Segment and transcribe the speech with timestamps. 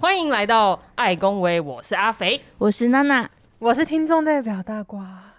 [0.00, 5.34] 欢迎来到爱公维，我是阿肥，我是娜娜，我是听众代表大瓜。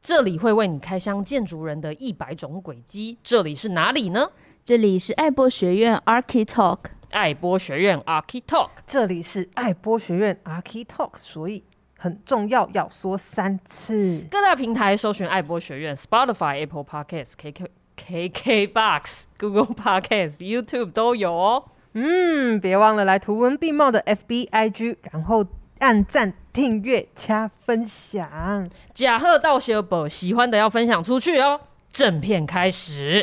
[0.00, 3.18] 这里会为你开箱建筑人的一百种轨迹。
[3.24, 4.30] 这里是哪里呢？
[4.64, 6.78] 这里是爱博学院 Archi-Talk，
[7.10, 11.64] 爱博学院 Archi-Talk，这里是爱博学院 Archi-Talk，所以
[11.98, 14.24] 很重要，要说三次。
[14.30, 17.66] 各大平台搜寻爱博学院，Spotify、Apple Podcasts、KK
[17.96, 21.64] KK Box、Google Podcasts、YouTube 都有哦。
[21.96, 25.46] 嗯，别忘了来图文并茂的 FB IG，然后
[25.78, 28.68] 按赞、订阅、加分享。
[28.92, 31.60] 假贺到小宝，喜欢的要分享出去哦。
[31.88, 33.22] 正片开始。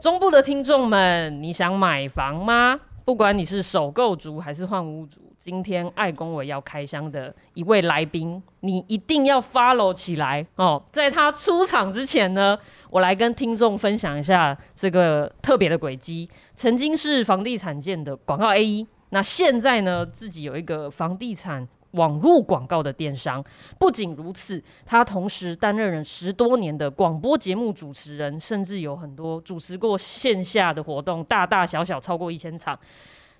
[0.00, 2.80] 中部的听众们，你想买房吗？
[3.06, 10.82] 不管你是首购族还是换屋族，今天爱公伟要开箱的一位来宾，你一定要 follow 起来哦！
[10.90, 12.58] 在他出场之前呢，
[12.90, 16.28] 我来跟听众分享一下这个特别的轨迹。
[16.56, 21.68] 曾经是房地产界的广告 A E，，那现在呢，自己有一个房地产。
[21.96, 23.44] 网络广告的电商，
[23.78, 32.78] 不仅如此，他同时担任了十多年的广播节目主持人，甚至有很多主持过线下的活动，大大小小超过一千场。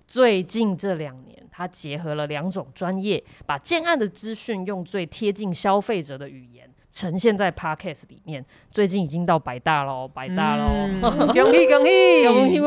[0.09, 6.69] 最近这两年，他结合了两种专业，把建案的资讯用最贴近消费者的语言。
[6.97, 11.01] 呈现在 Podcast 里面，最近已经到百大喽，百大喽、嗯！
[11.29, 12.59] 恭喜恭喜恭喜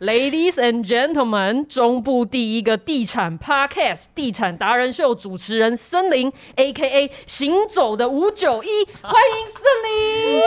[0.00, 7.10] ！Ladies and gentlemen，中部第一个地产 Podcast 地产达人秀主持人森林，A.K.A.
[7.26, 8.68] 行走的五九一，
[9.02, 10.40] 欢迎森林。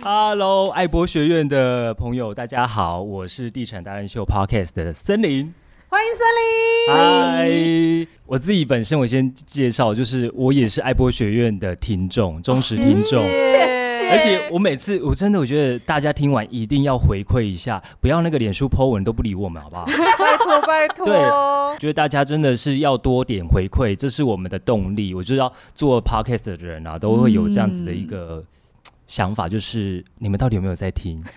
[0.02, 5.52] Hello，爱博学院的朋友，大家好，我是地产达人秀 Podcast 的森林。
[5.92, 8.06] 欢迎森林！
[8.06, 13.28] 嗨，我自己本身我先介绍，就是我也是爱博学院的听众，忠实听众。
[13.28, 14.08] 谢谢。
[14.08, 19.84] 而且我每次我真的我觉得大家听完一定要回馈一下，不要那个脸书 po 文都不理我们，好不好？
[19.84, 21.04] 拜托拜托。
[21.06, 21.16] 对，
[21.80, 25.12] 觉得大家真的是要多点回馈，这是我们的动力。
[25.12, 28.44] 我知道做 podcast 的人啊，都会有这样子的一个。
[29.06, 31.20] 想法就是你们到底有没有在听？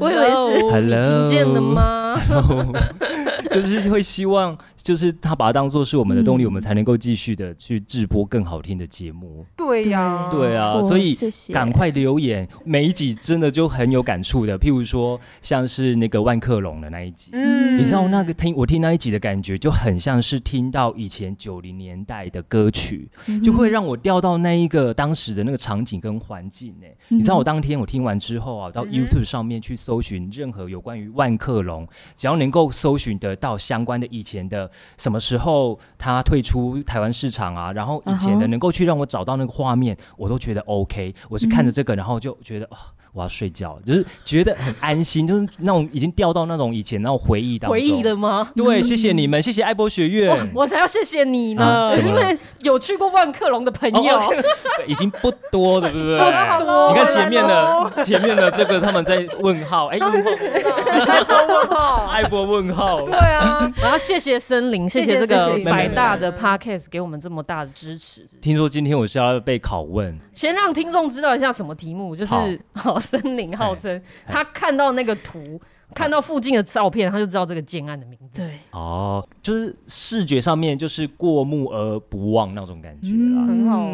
[0.00, 2.18] 我以为是 Hello，听见了吗？
[3.60, 4.56] 就是会希望。
[4.86, 9.44] 就是他把它当做是我们的动力，嗯、我们才能够继续的去制播更好听的节目。
[9.56, 11.12] 对呀，对啊，所以
[11.52, 14.56] 赶快留言，每一集真的就很有感触的。
[14.56, 26.72] 譬如说，像是那个万客隆的那一集，嗯，你知道那个听我听那一集的感觉，就很像是听到以前九零年代的歌曲，嗯、就会让我掉到那一个当时的那个场景跟环境。
[26.84, 34.70] 哎、嗯，你知道我当天我听完之后啊，到 YouTube 上面去搜寻任何有关于万客隆，只要能够搜寻得到相关的以前的。
[34.96, 37.70] 什么时候他退出台湾市场啊？
[37.70, 41.14] 然后以前的能够去让我找到那个画面，我都觉得 OK。
[41.28, 42.66] 我是看着这个，然后就觉得
[43.16, 47.72] 我要睡觉，就是觉得很安心，就是那种已经掉到那种以前那种回忆当中。
[47.72, 48.52] 回忆的吗？
[48.54, 54.20] 对，谢谢你们，谢谢爱博学院，我才要谢谢你呢，因为有去过万客隆的朋友
[54.86, 56.18] 已经不多，对不对？
[56.58, 56.90] 不多。
[56.90, 63.72] 你看前面的前面的这个他们在问号，哎，问号，爱博问号，对啊。
[63.80, 68.26] 然后谢谢森林，谢谢这个百大的 Podcast 给我们这么大的支持。
[68.42, 73.00] 听说今天我是要被拷问，先让听众知道一下什么题目，就是好。
[73.06, 75.60] 森林号称他看到那个图，
[75.94, 78.42] 看到附近的照片，他就知道这个建案的名字。
[78.42, 83.86] 对，哦，就是视觉上面就是过目而不忘那种感觉啊，很好。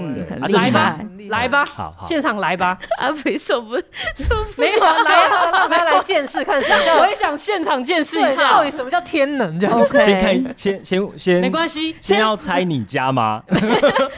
[0.49, 2.77] 来吧，来吧，好，好，现场来吧。
[3.01, 9.61] 阿肥受不受不没有来啊，来来见识看什么叫，我也想现场见识一下，到底什么叫天能？
[9.61, 13.43] 这样 OK，先看，先先先，没关系，先要猜你家吗？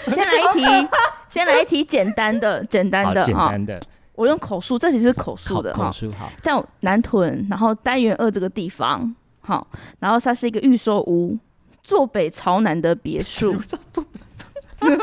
[0.06, 0.88] 先来一题，
[1.28, 3.81] 先来一题简单的，简单的，简单的。
[4.15, 5.91] 我用口述，这题是口述的哈。
[6.41, 9.67] 在南屯，然后单元二这个地方，好，
[9.99, 11.37] 然后它是一个预售屋，
[11.83, 13.55] 坐北朝南的别墅。
[13.91, 14.99] 坐北朝南，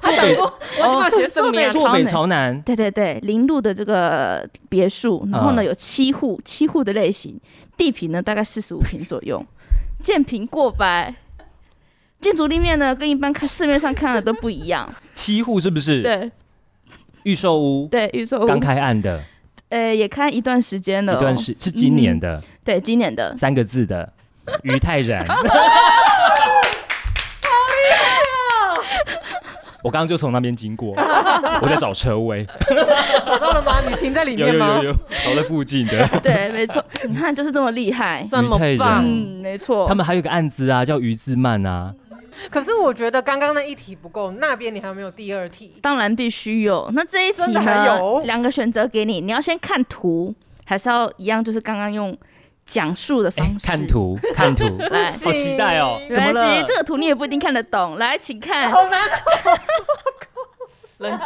[0.00, 0.44] 他想说，
[0.78, 1.50] 我怕写什么？
[1.72, 7.40] 坐北朝南，对对对，林路的这个别墅，然后呢有七户，七户的类型，
[7.76, 9.44] 地坪呢大概四十五平左右，
[10.02, 11.14] 建平过百，
[12.20, 14.92] 建筑立面呢跟一般看市面上看的都不一样。
[15.14, 16.02] 七户是不是？
[16.02, 16.30] 对。
[17.24, 18.46] 预售屋，对，预售屋。
[18.46, 19.20] 刚开案的，
[19.68, 23.36] 呃，也开一段时间了，一段时是今年的，对，今年的。
[23.36, 24.12] 三个字的。
[24.62, 25.42] 于泰然， 好厉
[27.96, 28.76] 害啊！
[29.82, 30.92] 我刚刚就从那边经过，
[31.62, 32.46] 我在找车位，
[33.24, 33.80] 找到了吗？
[33.88, 34.76] 你停在里面吗？
[34.76, 41.94] 有有有，找在附近的，对，没错， 你看就是这么厉害，这么棒，嗯，没错，他们还有个案子啊，叫于自曼啊。
[42.50, 45.74] 可是我觉得刚刚那一题不够，那边你还有没有第二题？
[45.80, 46.90] 当然必须有。
[46.94, 48.20] 那这一题还呢有？
[48.24, 50.34] 两个选择给你，你要先看图，
[50.64, 52.16] 还是要一样，就是刚刚用
[52.64, 53.66] 讲述的方式？
[53.66, 55.98] 看图，看图， 来好期待哦！
[56.08, 57.96] 没关怎么了系，这个图你也不一定看得懂。
[57.96, 58.70] 来，请看。
[58.70, 59.00] 好难。
[60.98, 61.18] 冷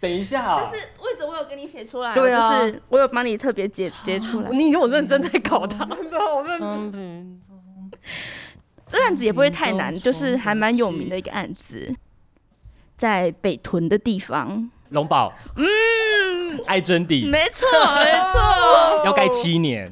[0.00, 4.50] 等一下啊，但是位置我有给你写出来，对啊就是我有帮你特别截截出来。
[4.50, 5.84] 你有认真在搞他？
[5.84, 7.40] 真的好认真。
[8.92, 11.92] 嗯这个案子也不会太难，就是还蛮有名的一个案子，
[12.98, 14.70] 在北屯的地方。
[14.90, 17.66] 龙宝，嗯，爱真底没错，
[17.96, 19.04] 没错。
[19.06, 19.90] 要盖七年，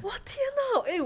[0.86, 1.00] 哎、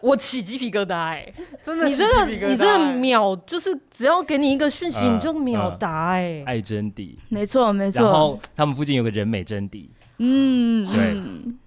[0.00, 1.32] 我起鸡皮疙瘩哎、
[1.64, 7.16] 真的你这个起鸡皮疙瘩你这个秒就是只要给你一个讯息，嗯你就秒答哎、爱真底。
[7.28, 8.02] 没错，没错。
[8.02, 9.88] 然后他们附近有个人美真底，
[10.18, 11.58] 嗯，对嗯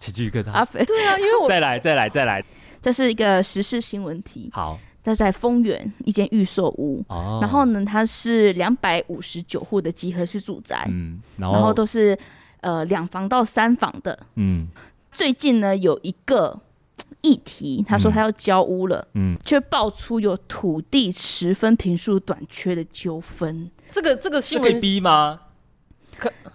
[0.00, 0.50] 起鸡皮疙瘩。
[0.50, 2.44] 阿肥，对啊，因为我再来，再来，再来。
[2.80, 4.50] 这是一个时事新闻题。
[4.52, 12.18] 好这在丰原一间预售屋，哦，然后呢，它是两百五十九户的集合式住宅，嗯，然后然后都是
[12.60, 14.18] 呃两房到三房的。
[14.34, 14.68] 嗯
[15.10, 16.60] 最近呢，有一个
[17.22, 23.70] 议题，他说他要交屋了，嗯，却爆出有土地十分平数短缺的纠纷。
[23.90, 25.40] 这个这个这可以新闻逼吗？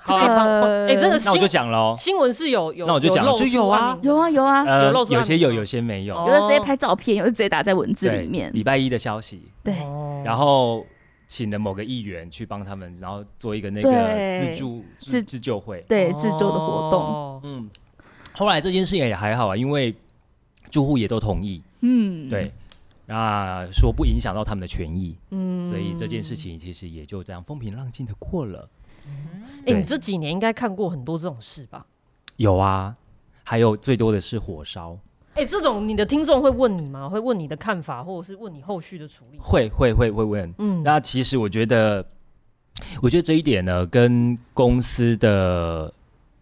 [0.03, 1.95] 可好啊，帮帮哎，这个那我就新讲喽。
[1.97, 3.25] 新闻是有有，那我就讲。
[3.25, 3.97] 了就有啊。
[4.01, 6.17] 有啊有啊，呃有些有，有些没有。
[6.17, 8.51] 哦有的直接拍照片，有的直接打在文字对里面。
[8.53, 10.21] 礼拜一的消息，对，哦。
[10.25, 10.85] 然后
[11.25, 13.89] 请了某个议员去帮他们，然后做一个那个
[14.41, 15.83] 自助自自自救会。
[15.87, 17.01] 对，自救的活动。
[17.01, 17.41] 哦。
[17.45, 17.69] 嗯，
[18.33, 19.95] 后来这件事情也还好啊，因为
[20.69, 22.51] 住户也都同意，嗯，对，
[23.05, 25.69] 那说不影响到他们的权益，嗯。
[25.69, 28.67] 所以这件事情其实也就这样风平浪静的过了。
[29.05, 31.85] 哎、对你这几年应该看过很多这种事吧？
[32.37, 32.95] 有啊，
[33.43, 34.97] 还有最多的是火烧，
[35.35, 37.07] 哎、这种你的听众会问你吗？
[37.07, 39.37] 会问你的看法，或者是问你后续的处理？
[39.39, 40.53] 会会会会问。
[40.57, 42.05] 嗯，那其实我觉得，
[43.01, 45.93] 我觉得这一点呢，跟公司的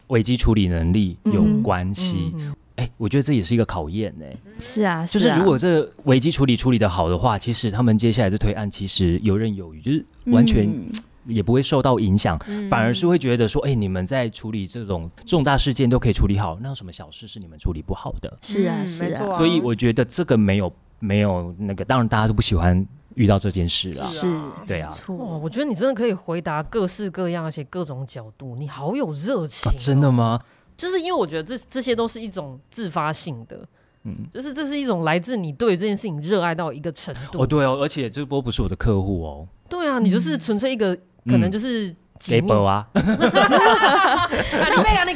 [0.07, 2.31] 危机处理能力有关系。
[2.35, 4.25] 嗯哎、我觉得这也是一个考验呢、
[4.57, 10.89] 是啊，就是啊如果这危机处理处理的好的话，其实他们接下来的推案其实游刃有余，就是完全嗯
[11.25, 18.37] 也不会受到影响，嗯反而是会觉得说，哎、你们在处理这种重大事件都可以处理好，那有什么小事是你们处理不好的？
[18.41, 22.85] 是啊嗯是啊没错，所以我觉得这个没有没有那个，当然大家都不喜欢
[23.15, 24.05] 遇到这件事啊。
[24.07, 24.25] 是
[24.65, 30.11] 对啊没错哇，我觉得你真的可以回答各式各样，而且各种角度，你好有热情、啊，真的？
[30.11, 30.39] 吗？
[30.77, 33.67] 就是因为我觉得这这些都是一种自发性的，
[34.03, 37.43] 嗯，就是这是一种来自你对这件事情热爱到一个程度。
[37.43, 40.97] 哦，对哦，而且这波不是我的客户哦，对啊，你就是纯粹一个、
[41.27, 42.87] 可能就是给博啊，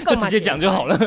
[0.07, 0.97] 就直接讲就好了。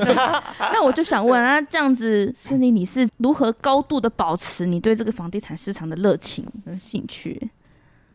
[0.72, 7.50] 那我就想问啊，这样子，是你，你是如何高度的保持你对这个房地产市场的热情跟兴趣？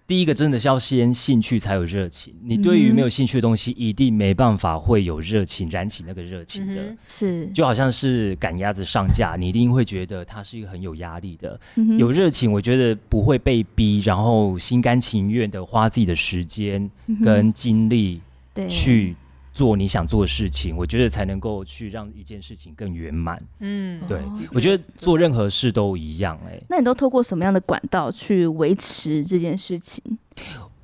[0.06, 6.82] 第一个真的是要先兴趣才有热情，你对于没有兴趣的东西，一定没办法会有热情，燃起那个热情的。
[6.82, 11.60] 嗯是，就好像是赶鸭子上架，你一定会觉得它是一个很有压力的。
[11.76, 16.90] 嗯有热情，我觉得不会被逼，然后心甘情愿的花自己的时间
[17.24, 18.20] 跟精力
[18.68, 19.16] 去
[19.54, 23.42] 做你想做的事情，我觉得才能够去让一件事情更圆满。
[23.60, 26.56] 嗯，对哦，我觉得做任何事都一样、欸。
[26.56, 30.02] 哎，那你都透过什么样的管道去维持这件事情？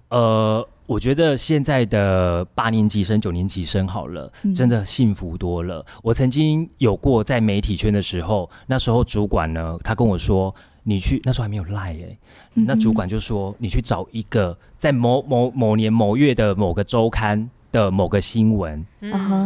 [0.09, 5.85] 呃，我觉得现在的八年级生、九年级生好了，嗯真的幸福多了。
[6.03, 12.17] 我曾经有过在媒体圈的时候，那时候主管呢，他跟我说：“你去那时候还没有赖哎、
[12.55, 18.85] 嗯那主管就说：“你去找一个在某某某年某月的某个周刊的某个新闻。”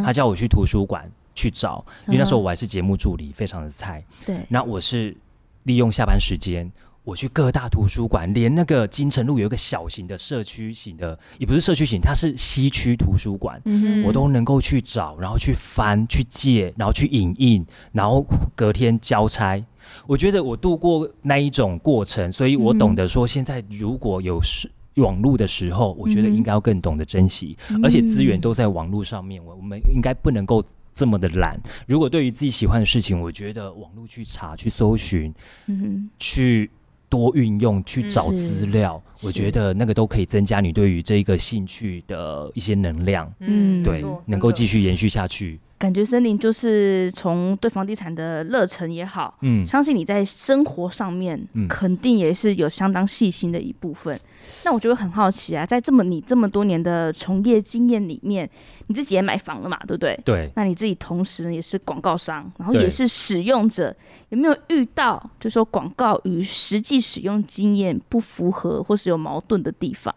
[0.03, 4.03] 他叫我去图书馆去找，因为那时候我还是节目助理，非常的菜。
[4.25, 5.15] 对，那我是
[5.63, 6.71] 利用下班时间，
[7.03, 18.25] 我去各大图书馆，连那个金城路有一个小型的社区型的，也不是社区型，它是西区图书馆，嗯，我都能够去找，然后去翻、去借，然后去影印，然后
[18.55, 19.63] 隔天交差。
[20.07, 31.59] 我觉得我度过那一种过程，所以我懂得说，现在如果有时网络的时候，我觉得应该要更懂得珍惜，而且资源都在网络上面，我我们应该不能够这么的懒。
[31.87, 35.33] 如果对于自己喜欢的事情，我觉得网络去查、去搜寻、
[35.67, 36.69] 嗯，去
[37.09, 43.83] 多运用、去找资料，我觉得那个都可以增加你对于这个兴趣的一些能量，嗯。
[43.83, 45.59] 对，能够继续延续下去。
[45.77, 54.17] 感觉森林就是从对房地产的热忱也好，嗯，相信你在生活上面，嗯肯定也是有相当细心的一部分。
[54.63, 58.49] 那我觉得很好奇啊，在这么你这么多年的从业经验里面，
[58.87, 60.17] 你自己也买房了嘛，对不对？
[60.23, 63.93] 对，那你自己同时呢也是广告商，然后也是使用者，
[64.29, 70.15] 有没有遇到就说广告与实际使用经验不符合或是有矛盾的地方？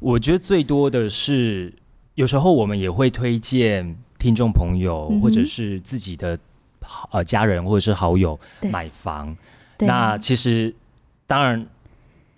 [0.00, 1.72] 我觉得最多的是，
[2.16, 6.38] 有时候我们也会推荐听众朋友、嗯或者是自己的
[7.10, 9.36] 呃家人或者是好友买房。
[9.78, 10.72] 那其实
[11.26, 11.66] 当然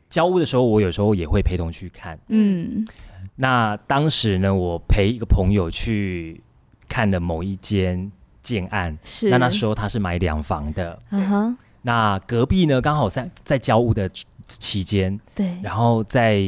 [0.08, 2.18] 交屋的时候，我有时候也会陪同去看。
[2.28, 2.86] 嗯。
[3.34, 6.40] 那当时呢，我陪一个朋友去
[6.88, 8.10] 看的某一间
[8.42, 9.30] 建案，是。
[9.30, 11.58] 那那时候他是买两房的，嗯哼。
[11.82, 14.08] 那隔壁呢刚好在在交屋的
[14.46, 15.58] 期间，对。
[15.62, 16.40] 然后在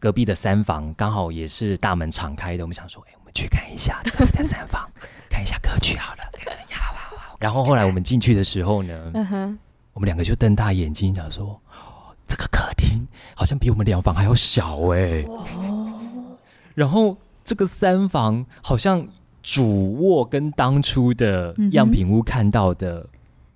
[0.00, 4.88] 隔壁的三房刚好也是大门敞开的，我们想说，哎，去看一下隔壁的三房，
[5.28, 7.36] 看一下歌曲好了，看怎样好好好。
[7.38, 9.58] 然后后来我们进去的时候呢，嗯
[9.92, 15.24] 我们两个就瞪大眼睛想说，哦这个客厅好像比我们两房还要小哎。
[16.74, 19.06] 然后这个三房好像
[19.42, 23.06] 主卧跟当初的样品屋看到的，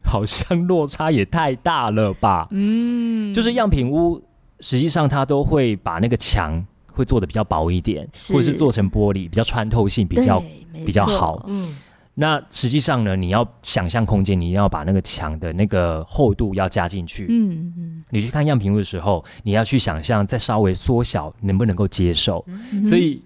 [0.04, 2.49] 好像落差也太大了吧？
[2.50, 4.22] 嗯就是样品屋，
[4.60, 10.42] 实际上它都会把那个墙会做的比较薄一点，或者是做成玻璃，比较穿透性比较。
[10.87, 11.76] 比较好嗯，
[12.14, 17.26] 那实际上呢，你要想象空间，你一定要把那个墙的那个厚度要加进去。
[17.28, 22.42] 嗯嗯你去看样品屋的时候，你要去想象再稍微缩小，能不能够接受？
[22.73, 23.20] 嗯所以。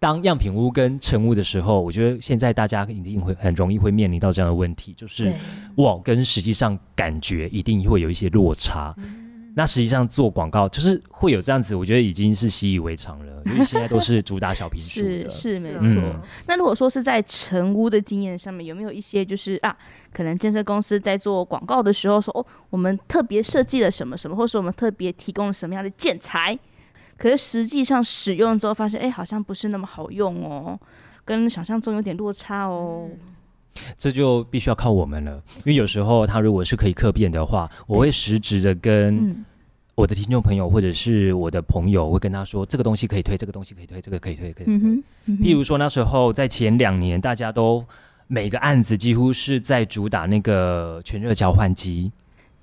[0.00, 5.34] 当样品屋跟成屋的时候，我觉得现在大家一定会很容易会面临到这样的问题，就是对
[5.76, 8.94] 哇，跟实际上感觉一定会有一些落差。
[9.58, 15.30] 那实际上做广告就是会有这样子，我觉得已经是习以为常了，因为现在都是主打小平数 是的。
[15.30, 15.80] 是没错。
[15.82, 19.76] 嗯那如果说是在成屋的经验上面，有没有一些就是啊，
[20.12, 26.56] 可能建设公司在做广告的时候说，哦，我们特别设计了什么什么，或是我们特别提供了什么样的建材，
[27.16, 30.78] 可是实际上使用之后发现，哎，好像不是那么好用哦，
[31.24, 33.08] 跟想象中有点落差哦。
[33.96, 39.44] 这就必须要靠我们了，因为有时候他如果是可以客变的话，我会实质的跟嗯，
[39.94, 44.74] 我的听众朋友或者是我的朋友，会跟他说，这个东西可以推，这个东西可以推，这个可以推，可以推。
[44.74, 47.84] 嗯，嗯譬如说那时候在前两年，大家都
[48.26, 52.12] 每个案子几乎是在主打那个全热交换机，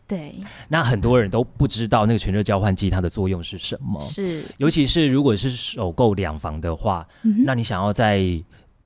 [0.07, 0.35] 对，
[0.67, 8.21] 那很多人都不知道那个全热交换机它的作用是什么，是，尤其是如果是首购两房的话，嗯那你想要在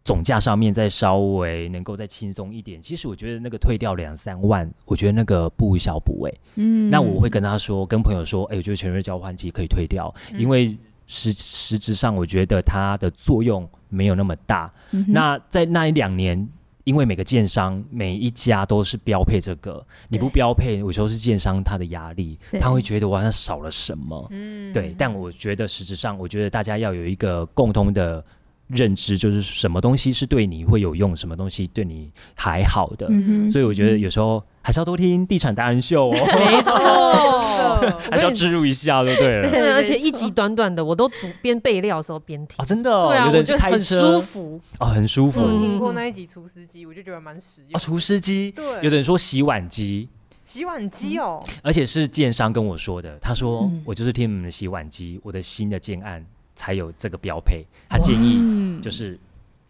[0.09, 6.89] 总价上面再稍微能够再轻松一点，其实我觉得那个退掉两三万，我觉得那个不无小补哎、嗯。
[6.89, 10.41] 那我会跟他说，跟朋友说，哎、我觉得全日交换机可以退掉，嗯。
[10.41, 10.75] 因为
[11.05, 14.73] 实实质上我觉得它的作用没有那么大。
[14.89, 16.49] 嗯那在那一两年，
[16.85, 24.27] 因为每个建商每一家都是标配这个，你不标配，有时候是建商他的压力，他会觉得我好像少了什么。
[24.31, 24.73] 嗯。
[24.73, 28.25] 对，但我觉得实质上，我觉得大家要有一个共通的
[28.69, 33.07] 认知，就是什么东西是对你会有用，什么东西对你还好的。
[33.09, 39.49] 嗯所以我觉得有时候还是要多听地产达人秀哦，没错，错 还是要植入一下，对不对了？
[39.49, 42.65] 对，而且一集短短的，我都煮边备料的时候边听啊，。
[42.65, 44.61] 真的、哦，对啊，有的人是我觉得很开车舒服。
[44.79, 45.41] 哦，很舒服。
[45.41, 47.71] 我嗯听过那一集厨师机，我就觉得蛮实用。
[47.73, 50.07] 哦，除湿机，对，有的人说洗碗机，
[50.45, 56.23] 洗碗机哦，而且是建商跟我说的，他说、嗯我就是听你们的洗碗机，我的新的建案
[56.59, 59.17] 才有这个标配，他建议嗯就是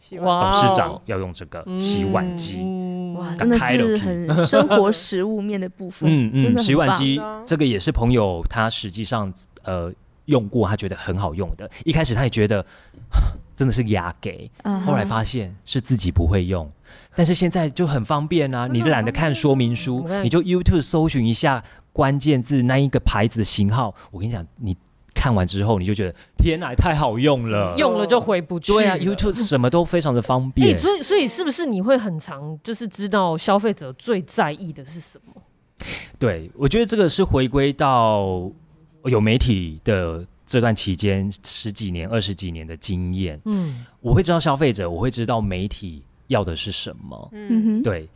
[0.10, 2.58] 董事长要用这个洗碗机。
[2.58, 9.31] 嗯哇，嗯真的打开了是很生活实物面的部分，嗯嗯，洗碗机这个也是朋友他实际上
[9.62, 9.93] 呃
[10.25, 11.69] 用过，他觉得很好用的。
[11.86, 12.65] 一开始他也觉得
[13.55, 16.67] 真的是牙给，啊后来发现是自己不会用，
[17.15, 24.75] 但是现在就很方便啊，你懒得看说明书你就 YouTube 搜寻一下关键字那一个牌子的型号，我跟你讲，你
[25.19, 27.75] 看完之后你就觉得天哪，太好用了。
[27.77, 28.71] 用了就回不去。
[28.71, 30.77] 对啊，YouTube 什么都非常的方哎、便。
[30.77, 35.33] 所以所以是不是你会很常就是知道消费者最在意的是什么？
[36.17, 38.49] 对，我觉得这个是回归到
[39.03, 47.29] 有媒体的这段期间十几年、二十几年的经验，嗯，我会知道消费者，我会知道媒体要的是什么。
[47.33, 48.07] 嗯嗯，哼，对，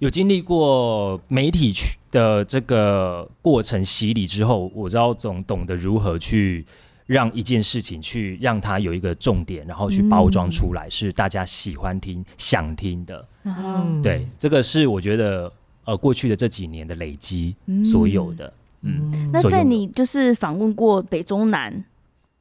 [0.00, 6.64] 有经历过媒体去的这个过程洗礼之后，我知道总懂得如何去
[7.06, 13.26] 让一件事情去让它有一个重点，然后去包装出来，是大家喜欢听、想听的。
[13.44, 15.50] 嗯对，这个是我觉得
[15.84, 17.54] 呃过去的这几年的累积
[17.84, 18.52] 所有的。
[18.82, 21.84] 嗯，嗯那在你就是访问过北中南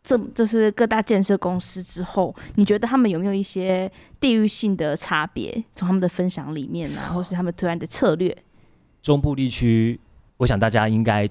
[0.07, 5.51] 这就是各大建设公司之后，你觉得他们有没有一些地域性的差别？
[5.75, 8.33] 从他们的分享里面呢、啊，或是他们推案的策略？
[9.01, 9.99] 中部地区，
[10.37, 11.27] 我想大家应该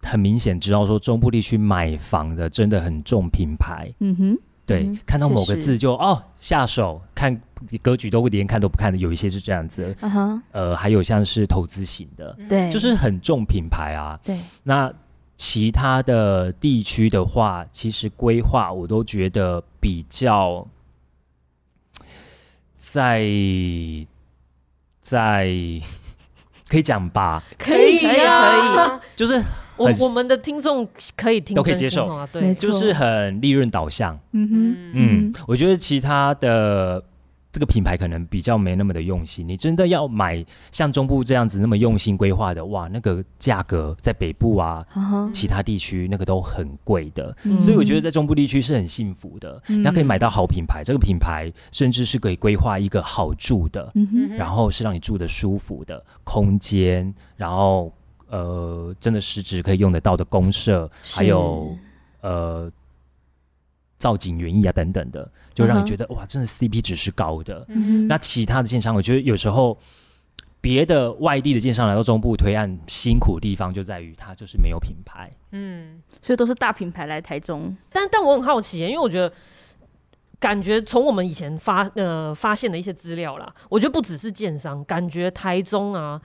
[0.00, 3.86] 很明显知道，说中部地区买房的真的很重品牌。
[4.00, 7.38] 嗯哼，对，嗯、看到某个字就哦下手，看
[7.82, 9.94] 格局都连看都不看的，有一些是这样子。
[10.00, 14.18] 嗯哼，呃，还有像是投资型的，对，就是很重品牌啊。
[14.24, 14.90] 对，那。
[15.36, 20.66] 其他的地区的话，其实规划我都觉得比较
[22.74, 23.26] 在
[25.00, 25.46] 在
[26.68, 29.42] 可以讲吧，可以可以可以，就是
[29.76, 32.06] 我我们的听众可以听都可以接受。
[32.06, 34.18] 啊，对，就是很利润导向。
[34.32, 37.04] 嗯哼，嗯，我觉得其他的。
[37.56, 45.32] 这个品牌可能比较没那么的用心，你真的要买像中部这样子那么用心规划的，哇，那个价格在北部啊，uh huh.
[45.32, 57.90] 其他地区那个都很贵的，嗯、所以我觉得在中部地区是很幸福的，那、嗯、可以买到好品牌，这个品牌甚至是可以规划一个好住的，嗯、然后是让你住的舒服的空间，然后
[58.28, 61.74] 呃，真的实质可以用得到的公社，还有
[62.20, 62.70] 呃。
[63.98, 66.14] 造景园艺啊等等的，就让你觉得、uh huh.
[66.16, 67.66] 哇，真的 CP 值是高的。
[68.08, 69.78] 那其他的建商，我觉得有时候
[70.60, 75.30] 别的外地的建商来到中部推案，辛苦的地方就在于它就是没有品牌。
[75.52, 77.74] 嗯，所以都是大品牌来台中。
[77.90, 79.32] 但但我很好奇，因为我觉得
[80.38, 86.20] 感觉从我们以前发呃发现的一些资料啦，我觉得不只是建商，感觉台中啊，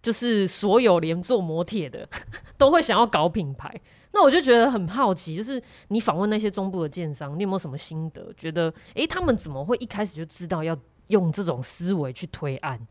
[0.00, 2.08] 就是所有连做摩铁的
[2.56, 3.74] 都会想要搞品牌。
[4.12, 8.32] 那我就觉得很好奇，就是你访问那些中部的建商，你有没有什么心得？
[8.36, 10.76] 觉得哎、欸，他们怎么会一开始就知道要
[11.06, 12.86] 用这种思维去推案？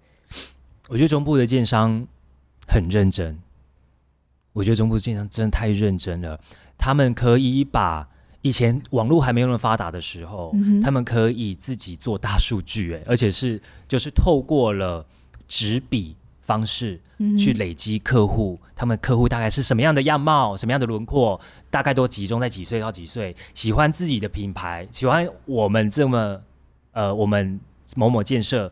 [0.88, 2.08] 我觉得中部的建商
[2.68, 3.38] 很认真。
[4.54, 6.40] 我觉得中部的建商真的太认真了。
[6.78, 8.08] 他们可以把
[8.42, 15.06] 以前网络还没有那么发达的时候，嗯、他们可以自己做大数据，哎，而且是就是透过了
[15.48, 16.16] 纸笔。
[16.50, 17.00] 方式
[17.38, 21.40] 去累积客户，嗯、他们客户大概是什么样的样貌，什么样的轮廓，
[21.70, 26.42] 大概都集中在几岁到几岁，喜欢自己的品牌，喜欢我们这么
[26.94, 27.60] 呃，我们
[27.96, 28.72] 某某建设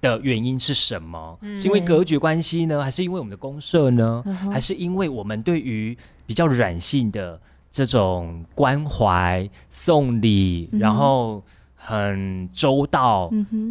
[0.00, 1.38] 的原因是什么？
[1.42, 4.22] 嗯、是因为隔绝关系呢，还是因为我们的公社呢？
[4.26, 11.40] 嗯、还是因为我们对于比较软性的这种关怀、送礼，嗯、然后。
[11.84, 13.28] 很周到，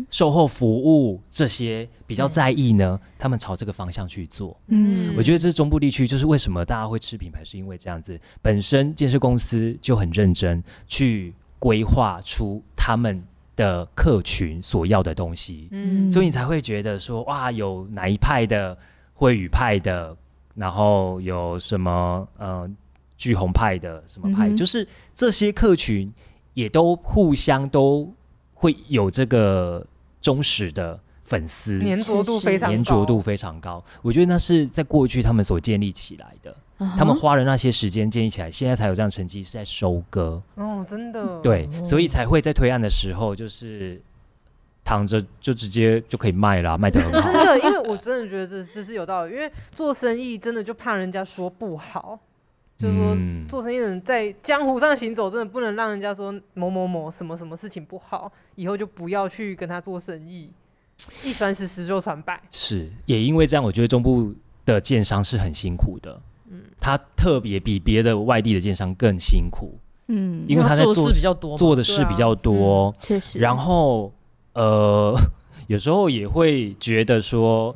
[0.09, 4.55] 售后服务这些比较在意呢，他们朝这个方向去做。
[4.67, 13.23] 嗯，我觉得这中部地区就是为什么大家会吃品牌，是因为这样子，本身建设公司就很认真去规划出他们
[13.55, 18.77] 的客群所要的东西，嗯，所以你才会觉得说，哇，有哪一派的
[19.13, 20.13] 惠宇派的，
[20.53, 22.69] 然后有什么呃
[23.17, 26.11] 巨红派的什么派，嗯、就是这些客群。
[26.53, 28.13] 也都互相都
[28.53, 29.85] 会有这个
[30.21, 33.83] 忠实的粉丝，粘着度非常高，粘着度非常高。
[34.01, 36.97] 我觉得那是在过去他们所建立起来的，uh huh.
[36.97, 40.41] 他们花了那些时间建立起来，现在才有这样成绩，是在收割。
[40.55, 44.01] 哦，oh, 真的，对，所以才会在推案的时候，就是
[44.83, 47.31] 躺着就直接就可以卖了，卖的很好。
[47.31, 52.19] 真的，因为我真的觉得这这是有道理，因为做生意真的就怕人家说不好。
[52.81, 53.15] 就是说，
[53.47, 60.49] 做生意的人在江湖上行走，真的不能让人家说某某某什么什么事情不好，以后就不要去跟他做生意。
[61.23, 62.41] 一传十，十就传百。
[62.49, 64.33] 是，也因为这样，我觉得中部
[64.65, 66.19] 的建商是很辛苦的。
[66.49, 69.77] 嗯，他特别比别的外地的建商更辛苦。
[70.07, 72.95] 嗯，因为他在做，做的事比较多，做的事比较多。
[72.99, 73.39] 确实。
[73.39, 74.11] 然后，
[74.53, 75.15] 呃，
[75.67, 77.75] 有时候也会觉得说，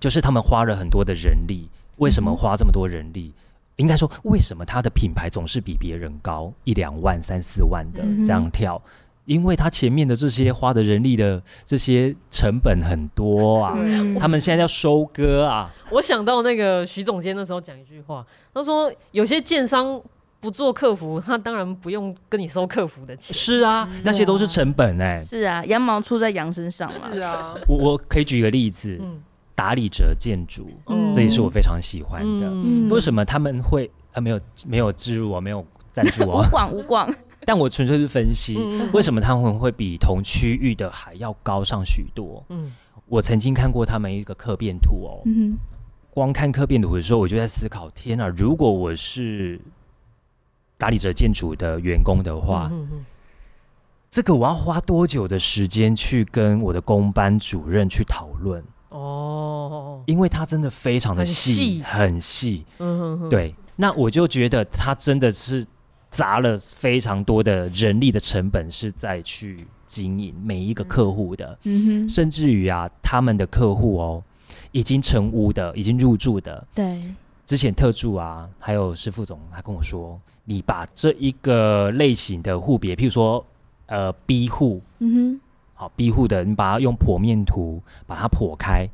[0.00, 3.32] 就是他们花了很多的人力，为什么花这么多人力？
[3.76, 8.80] 应该说，为什么他的品牌总是比别人高一两万、三四万的这样跳？
[8.84, 8.90] 嗯、
[9.24, 13.74] 因为他前面的这些花的人力的这些成本很多啊。
[13.76, 15.72] 嗯、他们现在要收割啊。
[15.90, 20.00] 我想到那个徐总监那时候讲一句话，他说：“有些建商
[20.38, 25.24] 不做客服，他当然不用跟你收客服的钱。”是啊，那些都是成本哎、欸。
[25.24, 27.08] 是啊，羊毛出在羊身上嘛。
[27.12, 28.98] 是啊，我我可以举一个例子。
[29.00, 29.22] 嗯
[29.54, 32.48] 达理哲建筑，嗯、这也是我非常喜欢的。
[32.50, 36.44] 嗯、为什么他们会啊没有没有置入啊没有赞助啊？
[36.48, 37.14] 无广无广。
[37.44, 42.44] 但我纯粹是分析，嗯、为什么他们会比同区域的还要高上许多？
[42.50, 42.72] 嗯，
[43.06, 45.20] 我曾经看过他们一个客变图哦。
[45.24, 45.56] 嗯、
[46.10, 48.28] 光看客变图的时候，我就在思考：天啊！
[48.28, 49.60] 如果我是
[50.78, 53.04] 打理哲建筑的员工的话，嗯、
[54.08, 58.62] 这个我要花多久的时间去跟我的工班主任去讨论？
[58.92, 62.64] 哦，因为它真的非常的细，很细。
[62.78, 63.54] 嗯哼哼，对。
[63.74, 65.64] 那我就觉得它真的是
[66.10, 74.22] 砸了非常多的人力的成本，是在去经营每一个客户的，嗯哼，甚至于啊，他们的客户哦，
[74.72, 77.00] 已经成屋的，已经入住的，对，
[77.46, 83.44] 之前特助啊，还有师副总，他跟我说，你把这一个类型的户别，譬如说，
[83.86, 85.40] 呃，B 户，嗯哼，
[85.82, 88.88] 好，B 户的，你把它用剖面图把它剖开，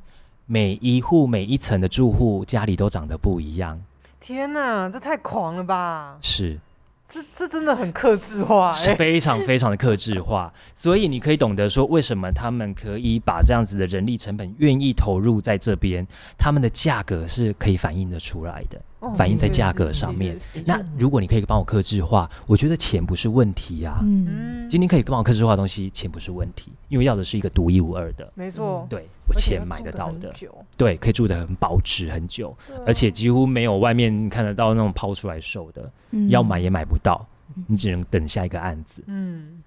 [0.46, 3.78] 每一户每一层的住户家里都长得不一样。
[4.18, 6.16] 天哪，这太狂了吧！
[6.22, 6.58] 是。
[7.06, 16.06] 这这真的很克制化，是非常非常的克制化，所以你可以懂得说，为什么他们可以把这样子的人力成本愿意投入在这边，
[16.38, 18.80] 他们的价格是可以反映的出来的。
[19.16, 20.38] 反映在价格上面。
[20.66, 24.00] 那如果你可以帮我克制化，我觉得钱不是问题啊。
[24.02, 28.30] 嗯，今天可以帮我克制化的东西，钱不是问题，因为要的是一个独一无二的。
[28.34, 30.34] 没错，对我钱买得到的，
[30.76, 32.56] 对，可以住得很保值很久，
[32.86, 35.90] 而且几乎没有外面看得到那种抛出来售的，
[36.28, 37.26] 要买也买不到，
[37.66, 39.02] 你只能等下一个案子。
[39.06, 39.62] 嗯，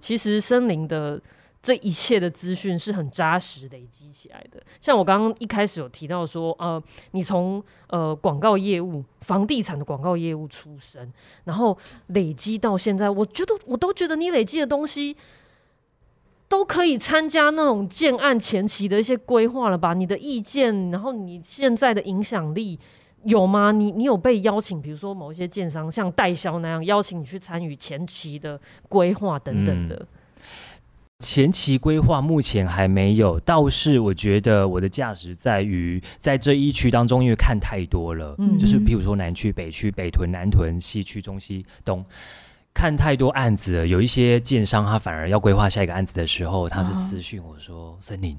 [0.00, 1.20] 其实森林的。
[1.64, 4.62] 这一切的资讯是很扎实累积起来的。
[4.82, 6.80] 像我刚刚一开始有提到说，呃，
[7.12, 11.10] 你从呃广告业务、房地产的广告业务出身，
[11.44, 11.74] 然后
[12.08, 15.16] 累积到现在，我觉得我都觉得你累积的东西
[16.50, 19.94] 都可以参加那种建案前期的一些规划了吧？
[19.94, 22.78] 你的意见，然后你现在的影响力
[23.22, 23.72] 有吗？
[23.72, 30.06] 你你有被邀请，比如说某一些建商像代销那样邀请你去参与前期的规划等等的。
[31.24, 42.04] 前期规划目前还没有，倒是我觉得我的价值在于在这一区当中，因为看太多了，嗯，就是譬如说南区、北区、北屯、南屯、西区、中西、东，
[42.74, 48.36] 看太多案子了，有一些建商他反而要规划下一个案子的时候，他是私讯我说：“森林，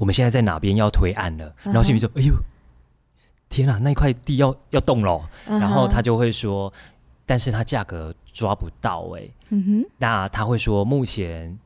[0.00, 2.34] 我们现在在哪边要推案了？”然后心里说：“哎呦，
[3.48, 6.72] 天啊，那块地要要动了。”然后他就会说
[7.24, 11.56] ：“但是他价格抓不到，哎，嗯哼，那他会说目前。”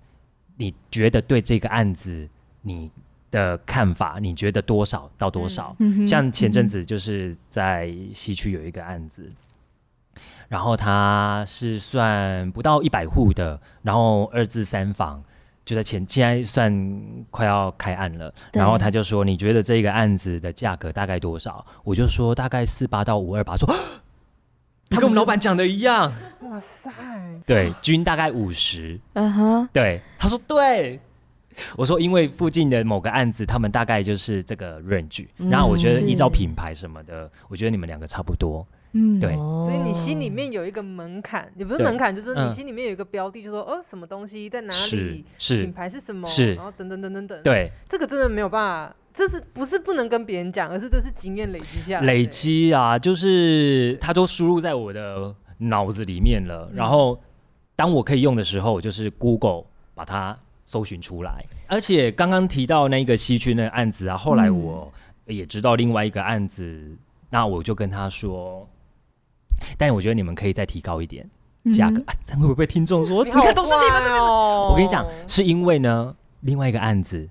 [0.58, 2.28] 你觉得对这个案子
[2.60, 2.90] 你
[3.30, 4.18] 的看法？
[4.20, 5.74] 你觉得多少到多少？
[5.78, 15.22] 嗯、像前阵子就是在西区有一个案子，嗯、然后他是算不到一百户的，然后二至三房
[15.64, 18.34] 就在前，现在算快要开案了。
[18.52, 23.68] 然后他就说：“你觉得这个案子的价格大概多少？”我就说：“大概四八到五二八。”说
[24.90, 26.90] ：“他跟我们老板讲的一样。”哇塞！
[27.46, 28.98] 对，均大概五十。
[29.14, 29.68] 嗯哼。
[29.72, 31.00] 对，他说对。
[31.76, 35.26] 我说，因为附近的某个案子，他们大概就是这个 range。
[35.50, 38.64] 然后我觉得依照品牌什么的，我觉得你们两个差不多。
[38.92, 39.34] 嗯，对。
[39.34, 47.42] 所以你心里面有一个门槛，也不是门槛，就是你心里面有一个标的，就说哦，什么东西在哪里，是品牌是什么，是，然后等等等等等。
[47.42, 52.06] 对，这个真的没有办法，这是不是不能跟别人讲，而是这是经验累积下来。
[52.06, 55.34] 累积啊，就是它都输入在我的。
[55.60, 57.20] 脑子里面了，然后
[57.74, 61.44] 当我可以用的时候，我就是 Google 把它搜寻出来。
[61.66, 64.88] 而且刚刚提到那个西区那个案子啊，后来我
[65.26, 66.98] 也知道另外一个案子，嗯、
[67.30, 68.68] 那我就跟他说，
[69.76, 71.28] 但我觉得你们可以再提高一点
[71.74, 72.00] 价格。
[72.06, 73.24] 会不会被听众说？
[73.24, 74.22] 你看都是你们这边。
[74.22, 77.28] 我跟你讲，是因为呢，另外一个案子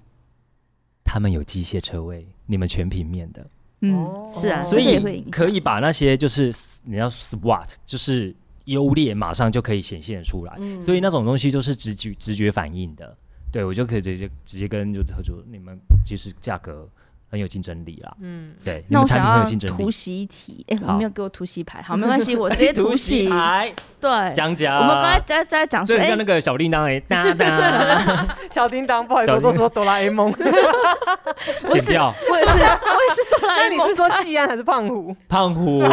[1.08, 3.43] 他们有机械车位，你们全平面的。
[3.82, 10.54] 嗯，是啊，所以可以把那些就是你要 SWOT，就是优劣马上就可以显现出来。
[10.60, 13.17] 嗯，所以那种东西就是直觉直觉反应的。
[13.52, 16.88] 对，我就可以直接直接跟就合作，你们其实价格。
[17.30, 19.76] 很有竞争力啦，嗯，对，你们产品很有竞争力。
[19.76, 23.74] 突袭一题，哎，我没有给我突袭牌，好，没关系， 我直接突袭牌。
[24.00, 30.32] 对，讲讲，我们刚才在在讲说，像那个小叮当哎， 哒哒，小叮当，不好意思，我都说哆啦 A 梦。
[31.70, 33.78] 剪掉，我也是，我也是哆啦 A 梦。
[33.78, 35.16] 那你是说季安还是胖虎？
[35.28, 35.84] 胖虎，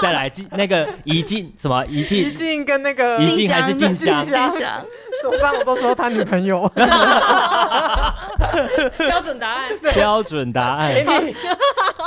[0.00, 2.18] 再来进那个怡静什么怡静？
[2.18, 4.24] 怡静跟那个怡静还是静香？
[4.24, 4.84] 静香。
[5.22, 5.54] 怎么办？
[5.54, 6.66] 我都说他女朋友。
[8.98, 9.72] 标准答案。
[9.94, 10.94] 标准答案。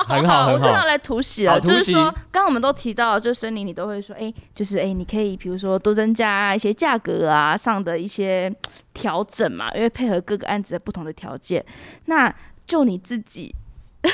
[0.08, 0.54] 很好，很好。
[0.54, 8.54] 我正要来突袭了，就是说，刚刚我们都提到，就森林你都会说，哎，就是哎，你可以比如说多增加一些价格啊上的一些
[8.94, 11.66] 调整嘛，因为配合各个案子的不同的条件。
[12.06, 12.34] 那
[12.66, 13.54] 就你自己，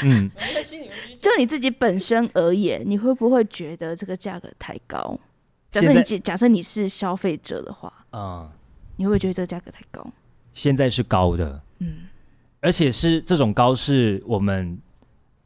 [0.04, 0.30] 嗯，
[1.22, 5.18] 就你自己本身而言，你会不会觉得这个价格太高？
[5.70, 8.50] 假设你假设你是消费者的话，嗯。
[8.96, 10.06] 你会不会觉得这个价格太高？
[10.54, 12.08] 现在是高的，嗯，
[12.62, 14.78] 而且是这种高是我们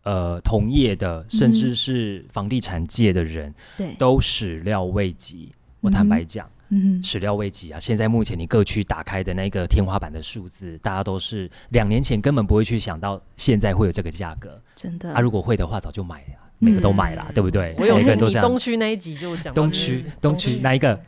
[0.03, 5.51] 呃同业的，甚至是房地产界的人，对，都始料未及。
[5.79, 7.79] 我坦白讲，嗯，始料未及啊！
[7.79, 15.13] 现在目前你各区打开的那个天花板的数字，大家都是两年前根本不会去想到现在会有这个价格，真的。
[15.13, 16.33] 啊，如果会的话，早就买了。
[16.59, 17.75] 每个都买了，对不对？
[17.77, 18.41] 我有每个人都这样。
[18.41, 20.99] 东区那一集就讲东区，东区哪一个？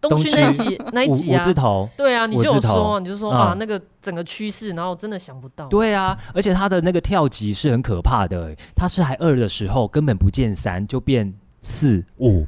[0.00, 1.88] 东区 那一集那一集啊，五字头。
[1.96, 5.66] 对啊，你就有说，你就说啊，那个整个趋势，然后真的想不到。
[5.66, 12.46] 对啊，而且它的那个跳级是很可怕的，它是还二的时候根本不见三，就变四五。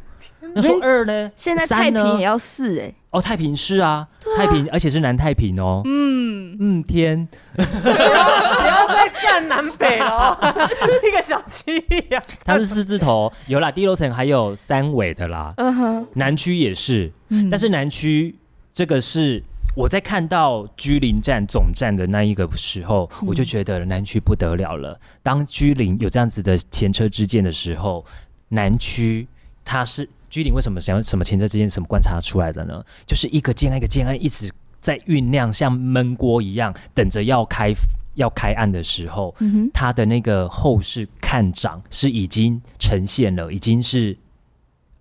[0.54, 1.30] 那说二呢？
[1.36, 2.94] 现在太平也要四哎。
[3.10, 5.82] 哦，太平是啊，太平，而且是南太平哦。
[5.84, 10.38] 嗯嗯，天，不要再站南北了，
[11.08, 12.22] 一个小区呀。
[12.44, 15.52] 它是四字头，有啦，低楼层还有三尾的啦。
[15.56, 17.10] 嗯哼，南区也是，
[17.50, 18.32] 但是南区
[18.72, 19.42] 这个是
[19.74, 24.96] 我在看到居林站总站的那一个时候，我就觉得南区不得了了。
[25.22, 28.04] 当居林有这样子的前车之鉴的时候，
[28.50, 29.26] 南区
[29.64, 30.08] 它是。
[30.30, 32.82] 居里为什么想要什么前车之鉴什么观察出来的呢？
[33.04, 34.48] 就是一个建案一个建案一直
[34.80, 37.72] 在酝酿，像闷锅一样，等着要开
[38.14, 44.16] 要开案的时候，嗯、哼它的那个后市看涨是已经呈现了，已经是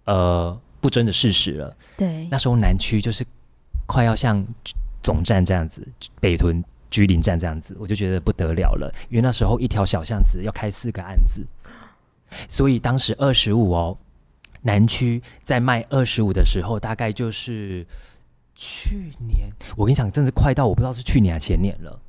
[0.05, 1.77] 呃不争的事实了。
[1.95, 3.23] 对，那时候南区就是
[3.85, 4.43] 快要像
[5.03, 5.87] 总站这样子，
[6.19, 11.45] 北屯居林站这样子，我就觉得不得了了，因为那时候一条小巷子要开四个案子，
[12.49, 13.97] 所以当时二十五哦。
[14.61, 17.85] 南区在卖二十五的时候，大概就是
[18.55, 19.49] 去年。
[19.77, 21.99] 我跟你讲，真是快到我不知道是去年还是前年了。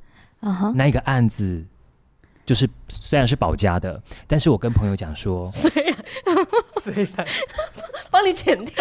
[0.41, 0.73] 啊哈、uh，huh.
[0.73, 1.63] 那一个案子
[2.45, 5.95] 就是虽然是保家的，但是我跟朋友讲说，虽然
[6.81, 7.27] 虽然
[8.09, 8.75] 帮你剪掉，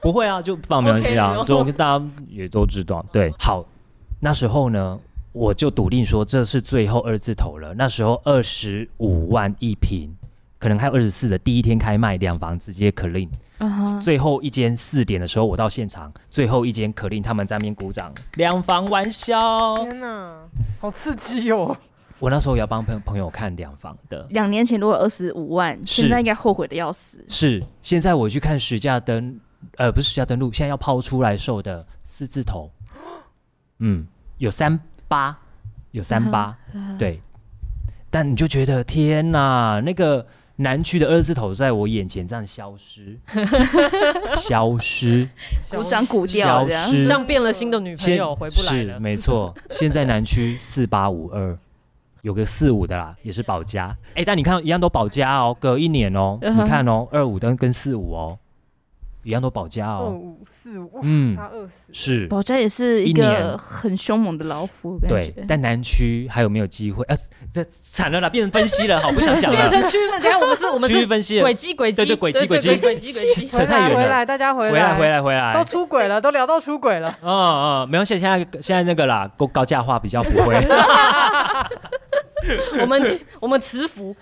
[0.00, 3.04] 不会啊，就放没关系啊，就跟大家也都知道。
[3.10, 3.64] 对，好，
[4.20, 5.00] 那时候呢，
[5.32, 7.74] 我就笃定说这是最后二字头了。
[7.74, 10.14] 那时候二十五万一坪。
[10.58, 13.28] 可能还有二十四的第一天开卖，两房直接 clean。
[13.58, 14.00] Uh huh.
[14.00, 19.76] 最后一间四点的时候，我到现场，最后一间 clean，他们在那边鼓掌，两房完销。
[19.88, 20.44] 天哪，
[20.80, 21.76] 好刺激哦！
[22.18, 24.26] 我那时候也要帮朋朋友看两房的。
[24.30, 27.22] 两年前如果二十五万，是现在应该后悔的要死。
[27.28, 29.38] 是，现在我去看实价登，
[29.76, 32.70] 呃，不是实价登录，现在要抛出来售的四字头，
[33.80, 34.06] 嗯，
[34.38, 35.38] 有三八，
[35.92, 36.56] 有三八，
[36.98, 37.20] 对。
[38.10, 40.26] 但你就觉得天哪，那个。
[40.56, 43.18] 南区的二字头在我眼前这样消失，
[44.36, 45.28] 消失，
[45.70, 48.94] 鼓掌鼓掉，消失，像变了心的女朋友回不来了。
[48.94, 49.54] 是，没错。
[49.70, 51.56] 现在南区四八五二，
[52.22, 53.94] 有个四五的啦，也是保家。
[54.10, 58.38] 哎、欸，但你看一样都保家哦，隔一年哦，你看哦，二五跟跟四五哦。
[59.26, 65.34] 一样都保家哦，五四五，嗯，差二十，是保家也是一个很凶猛的老虎，对。
[65.48, 67.04] 但南区还有没有机会？
[67.08, 67.16] 呃，
[67.52, 69.68] 这惨了啦，变成分析了，好，不想讲了。
[69.68, 73.96] 变成区分，等下我们是，我们区域分析，轨迹轨迹，对对，轨迹轨迹，轨迹轨迹， 扯太远了。
[73.96, 77.12] 回来，大家回来，回来，回来，回来，都出轨了，都聊到出轨了。
[77.20, 77.28] 嗯
[77.82, 80.54] 嗯，没关系，现在现在那个啦，高高价化比较不会。
[82.80, 83.02] 我们
[83.40, 84.14] 我们慈福。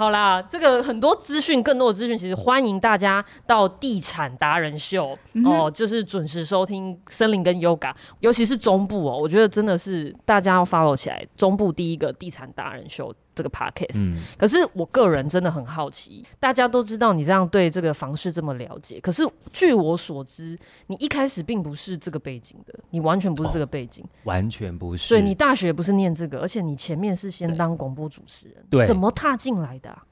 [0.00, 13.14] 好啦，这个很多资讯，更多的资讯，其实欢迎大家到地产达人秀、嗯、哦，就是准时收听森林跟 Yoga，尤其是中部哦，我觉得真的是大家要 follow 起来，中部第一个地产达人秀。
[13.40, 25.08] 这个 podcast，嗯，可是我个人真的很好奇，大家都知道你这样对这个房市这么了解，可是据我所知，你一开始并不是这个背景的，你完全不是这个背景，哦、完全不是。
[25.08, 30.04] 对，你大学不是念这个，而且你前面是先当广播主持人，对，怎么踏进来的、啊？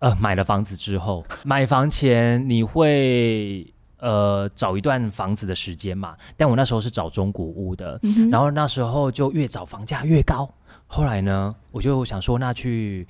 [0.00, 3.66] 呃，买了房子之后， 买房前你会
[3.98, 6.14] 呃找一段房子的时间嘛？
[6.36, 10.52] 但我那时候是找中古屋的，嗯、然后那时候就越找房价越高。
[10.86, 13.06] 后来呢，我就想说，那去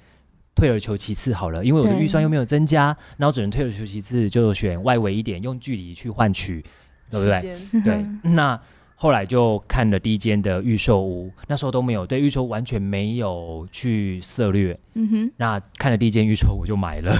[0.54, 6.64] 退而求其次好了，因为我的预算又没有增加，对然后只能退而求其次，就选外围一点，用距离去换取，
[7.10, 7.54] 对不对？
[7.54, 8.32] 间对。
[8.32, 8.58] 那
[8.94, 14.78] 后来就看了第一间的预售屋，那时候都没有对预售完全没有去涉略。
[14.94, 15.32] 嗯哼。
[15.36, 17.14] 那看了第一间预售，我就买了。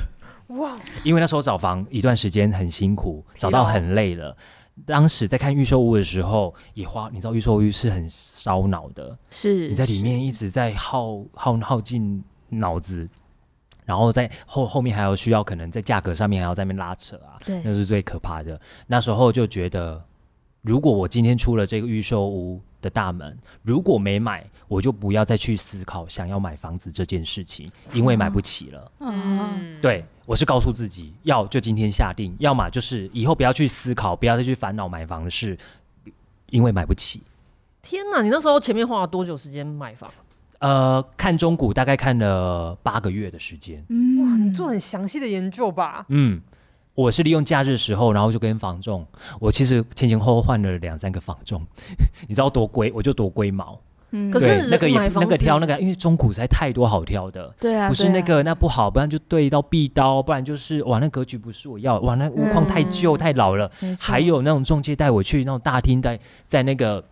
[0.49, 0.79] 哇！
[1.05, 4.35] 因为那时候找房一段时间很辛苦，找到很累了。
[4.85, 13.09] 当时在看预售屋的时候，也花，你知道预售屋是很烧脑的，是你在里面一直在耗耗耗尽脑子，
[13.85, 18.61] 然后在后后面还要需要可能在价格上面还要在那边拉扯啊，对，那是最可怕的。
[18.87, 20.05] 那时候就觉得，
[20.61, 28.93] 如果我今天出了这个预售屋的大门，如果没买，我就不要再去思考想要买房子这件事情，因为买不起了。
[29.01, 30.05] 嗯，对。
[30.25, 35.57] 我是告诉自己，要就今天下定，要么就是以后不要去思考，不要再去烦恼买房的事，
[36.51, 37.23] 因为买不起。
[37.81, 38.23] 天哪！
[38.23, 40.11] 你那时候前面花了多久时间买房？
[40.59, 43.85] 呃，看中古大概看了八个月的时间。
[43.89, 46.05] 嗯，哇，你做很详细的研究吧？
[46.09, 46.43] 嗯，
[46.97, 49.07] 我是利用假日的时候，然后就跟房仲，
[49.39, 51.65] 我其实前前后后换了两三个房仲，
[52.27, 53.79] 你知道多龟，我就多龟毛。
[54.13, 57.55] 嗯，可是那个也那个挑那个，因为中古实在太多好挑的。
[57.61, 63.71] 对啊，不是那个、啊那不好，不然就对到壁刀，不然就是哇那格局不是我要，哇那屋况太旧、嗯太老了。
[63.99, 67.05] 还有那种中介带我去那种大厅，在在那个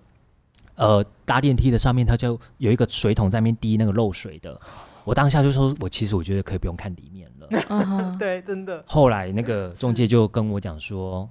[0.77, 4.59] 呃搭电梯的上面，他就有一个水桶在那边滴那个漏水的。
[5.05, 7.14] 我当下就说，我其实我觉得可以不用看里面
[7.51, 7.65] 了。
[7.71, 8.83] 嗯对，真的。
[8.87, 11.29] 后来那个中介就跟我讲说，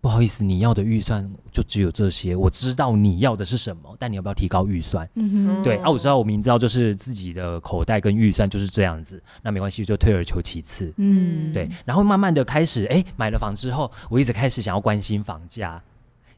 [0.00, 2.36] 不好意思，你要的预算就只有这些。
[2.36, 5.08] 我知道你要的是什么，但你要不要提高预算？
[5.14, 10.92] 嗯哼，对啊，我知道，我明知道就是自己的口袋跟预算就是这样子，那没关系，就退而求其次。
[10.98, 15.82] 嗯，对，然后慢慢的开始，哎，买了房之后，我一直开始想要关心房价。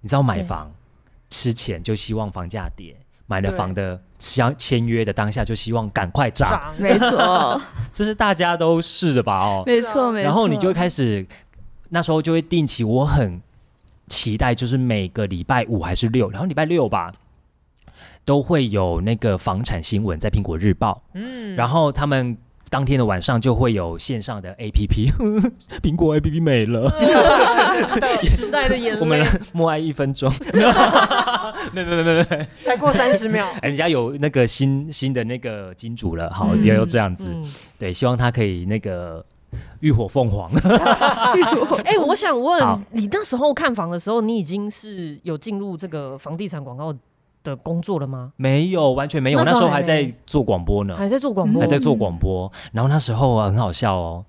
[0.00, 0.72] 你知道买房
[1.30, 7.60] 之前就希望房价跌，买了房的签签约的当下就希望赶快涨，涨 没错，
[7.92, 9.38] 这是大家都是的吧？
[9.38, 10.24] 哦，没错，没错。
[10.24, 11.26] 然后你就会开始，
[11.90, 13.40] 那时候就会定期，我很
[14.08, 17.12] 期待，就是每个礼拜五还是六，然后礼拜六吧，
[18.24, 22.36] 都会有那个房产新闻在苹果日报，嗯，然后他们。
[22.68, 25.10] 当天的晚上就会有线上的 APP，
[25.82, 26.90] 苹果 APP 没了，
[28.20, 29.00] 时代的眼泪。
[29.00, 30.30] 我们 默哀一分钟，
[31.72, 37.52] 没没没没没，才过三十秒，人家有那个新新的那个金主了，好，嗯也有这样子，嗯。
[37.78, 39.24] 对，希望他可以那个
[39.80, 40.50] 浴火凤凰。
[41.84, 46.92] 哎、我想问你那时候看房的时候，你已经是有进入这个房地产广告
[47.46, 48.32] 的工作了吗？
[48.36, 51.60] 没有，完全没有，那时候还在做广播呢，还在做广播？
[51.62, 54.24] 还在做广播，然后那时候啊很好笑哦，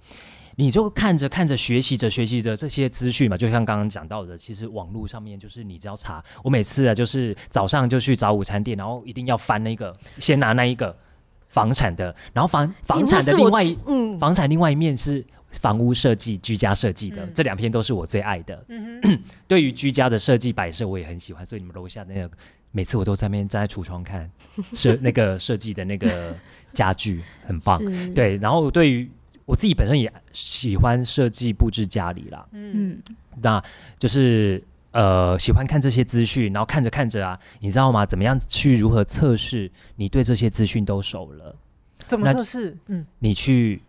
[0.55, 10.95] 你就看着看着学习着学习着这些资讯嘛，就像刚刚讲到的，其实网络上面就是你只要查，我每次啊就是早上就去找午餐店，然后一定要翻那个，先拿那一个
[11.49, 17.31] 房产的，然后房房产的另外一、嗯，房产另外一面是房屋设计、居家设计的，嗯。
[17.33, 18.65] 这两篇都是我最爱的。
[19.47, 22.29] 对于居家的设计摆设，我也很喜欢，所以你们楼下那个，
[22.77, 24.29] 每次我都在那边站在橱窗看
[24.71, 26.35] 设那个设计的那个
[26.73, 27.81] 家具，很棒。
[28.13, 29.09] 对，然后对于
[29.45, 33.63] 我自己本身也喜欢设计布置家里啦，嗯，嗯，那
[33.97, 38.05] 就是呃喜欢看这些资讯，然后看着看着啊，你知道吗？
[38.05, 41.55] 怎么样去如何测试你对这些资讯都熟了？
[42.07, 42.77] 怎么那测试？
[42.85, 43.81] 嗯，你去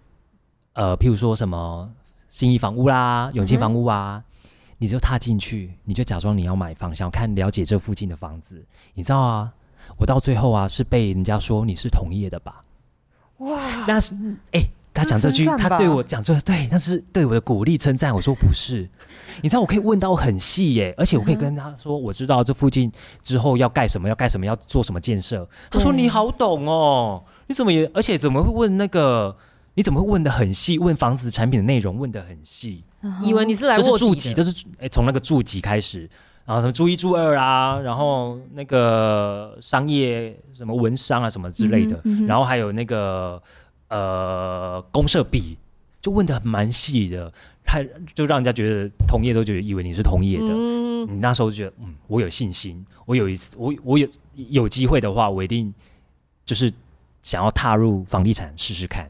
[0.72, 1.92] 呃，譬如说什么
[2.30, 4.24] 信义房屋啦、永庆房屋啊，
[4.78, 8.64] 你就踏进去，你就假装你要买房，想要看了解这附近的房子。
[8.94, 9.52] 你知道啊，
[9.96, 12.62] 我到最后啊是被人家说你是同业的吧？
[13.38, 14.14] 哇，那是
[14.52, 14.62] 哎、
[14.94, 18.14] 他讲这句，他对我讲这对，那是对我的鼓励称赞。
[18.14, 18.88] 我说不是，
[19.42, 22.90] 你知道我可以问到很细耶，而且我可以跟他说，我知道这附近
[23.22, 25.48] 之后要盖什么，要盖什么，要做什么建设。
[25.70, 29.36] 他说你好懂哦，你怎么也，而且怎么会问那个？
[29.74, 30.76] 你怎么会问的很细？
[30.76, 32.82] 问房子产品的内容问的很细，
[33.22, 36.08] 以为你是来这是住籍，的这是哎从那个住籍开始，
[36.44, 43.40] 然后什么住一住二啊，然后那个商业什么文商啊什么之类的，嗯嗯然后还有那个
[43.88, 45.56] 呃公社比，
[46.00, 47.32] 就问的蛮细的，
[47.64, 50.46] 还就让人家觉得同业都觉得以为你是同业的。
[50.48, 55.72] 嗯，你那时候就觉得，嗯，我有信心，我有一次，我我有有机会的话，我一定
[56.44, 56.72] 就是
[57.22, 59.08] 想要踏入房地产试试看。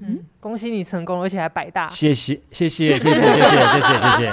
[0.00, 1.88] 嗯，恭喜你成功，而且还百大。
[1.88, 4.32] 谢谢，谢谢，谢谢，谢谢，谢谢，谢谢。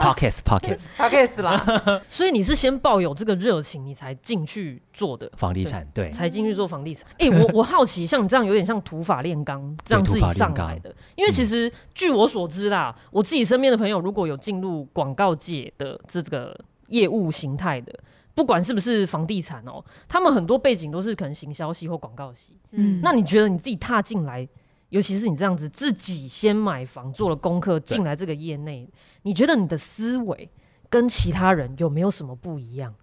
[0.00, 7.06] Podcast，Podcast，，Podcast 啦， 所以你是先抱有这个热情，你才进去做的，房地产，对，才进去做房地产。
[7.18, 10.94] 哎、我我好奇，像你这样有点像土法炼钢，这样自己上来的。
[11.16, 17.92] 因为其实据我所知啦，我自己身边的朋友如果有进入广告界的这个业务形态的，
[18.34, 22.54] 不管是不是房地产哦、喔，他们很多背景都是可能行销系或广告系。
[22.70, 23.00] 嗯。
[23.02, 24.48] 那你觉得你自己踏进来，
[24.90, 28.88] 尤其是你这样子自己先买房做了功课进来这个业内，
[29.22, 30.50] 你觉得你的思维
[30.88, 32.94] 跟其他人有没有什么不一样？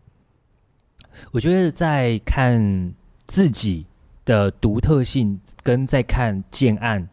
[1.31, 2.93] 我觉得在看
[3.25, 3.85] 自己
[4.23, 7.09] 的独特性，跟在看建案，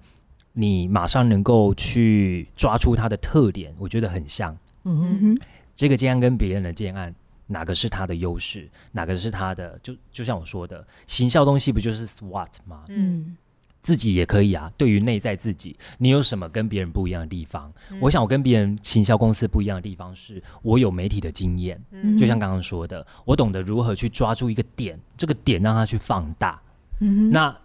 [0.53, 4.53] 你马上能够去抓出它的特点，我觉得很像。
[4.83, 7.15] 嗯哼，嗯哼，这个建案跟别人的建案，
[7.47, 9.79] 哪个是它的优势，哪个是它的？
[9.83, 12.85] 就就像我说的，行销东西不就是 SWOT 吗？
[12.89, 13.37] 嗯
[13.85, 14.69] 自己也可以啊。
[14.77, 17.73] 对于内在自己，你有什么跟别人不一样的地方？
[18.01, 26.61] 我想我跟别人行销公司不一样的地方是，我有媒体的经验，嗯，就像刚刚说的，我懂得如何去抓住一个点，这个点让它去放大。
[27.01, 27.57] 嗯，那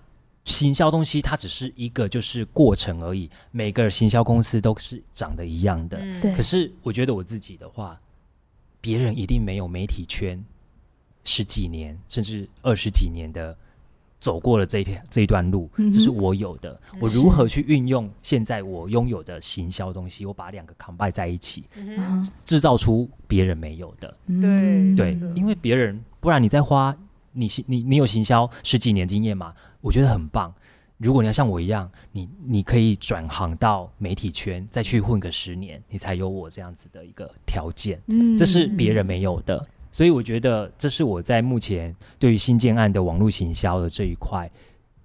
[0.45, 5.97] 行销东西它只是一个就是过程而已，每个行销公司都是长得一样的。
[5.99, 7.99] 嗯对可是我觉得我自己的话，
[8.82, 10.43] 别人一定没有媒体圈
[11.23, 13.55] 十几年甚至二十几年的
[14.19, 16.79] 走过了这一条这一段路，这是我有的。
[16.99, 21.63] 我如何去运用现在我拥有的行销东西，我把两个 combine 在一起，
[22.43, 24.13] 制造出别人没有的。
[24.41, 26.95] 对对，因为别人不然你再花
[27.32, 29.53] 你你你有行销十几年经验嘛？
[29.82, 30.53] 我觉得很棒。
[30.97, 38.01] 如果你要像我一样，你你可以转行到媒体圈，再去混个十年，你才有我这样子的一个条件。
[38.07, 39.65] 嗯，这是别人没有的。
[39.92, 44.50] 所以我觉得这是我在目前对于新建案的网络行销的这一块，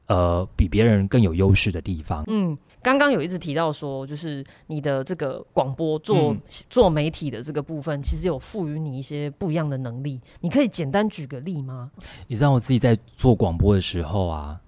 [0.07, 2.22] 呃，比别人更有优势的地方。
[2.26, 10.20] 嗯，刚刚有一直提到说，就是你的这个广播做、嗯、做媒体的这个部分，其实有赋予你一些不一样的能力。
[10.41, 11.91] 你可以简单举个例吗？
[12.26, 14.61] 你知道我自己在做广播的时候啊，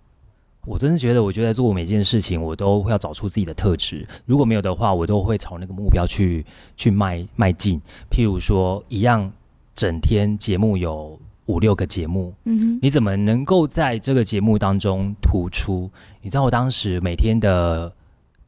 [0.64, 4.08] 我真的觉得，我觉得做每件事情，我都会要找出自己的特质。
[4.24, 6.42] 如果没有的话，我都会朝那个目标去
[6.74, 7.78] 去迈迈进。
[8.10, 9.30] 譬如说，一样。
[9.76, 15.88] 整天节目有五六个节目，嗯哼，你怎么能够在这个节目当中突出？
[16.22, 17.94] 你知道我当时每天的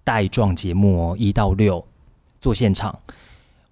[0.02, 1.84] 带状节目哦，一到六
[2.40, 2.98] 做现场，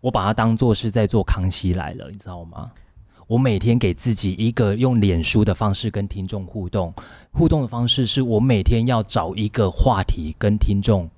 [0.03, 2.71] 我把它当做是在做康熙来了，你知道吗？
[3.27, 6.93] 我每天给自己一个用脸书的方式跟听众互动，
[7.33, 11.09] 互动的方式是我每天要找一个话题跟听众，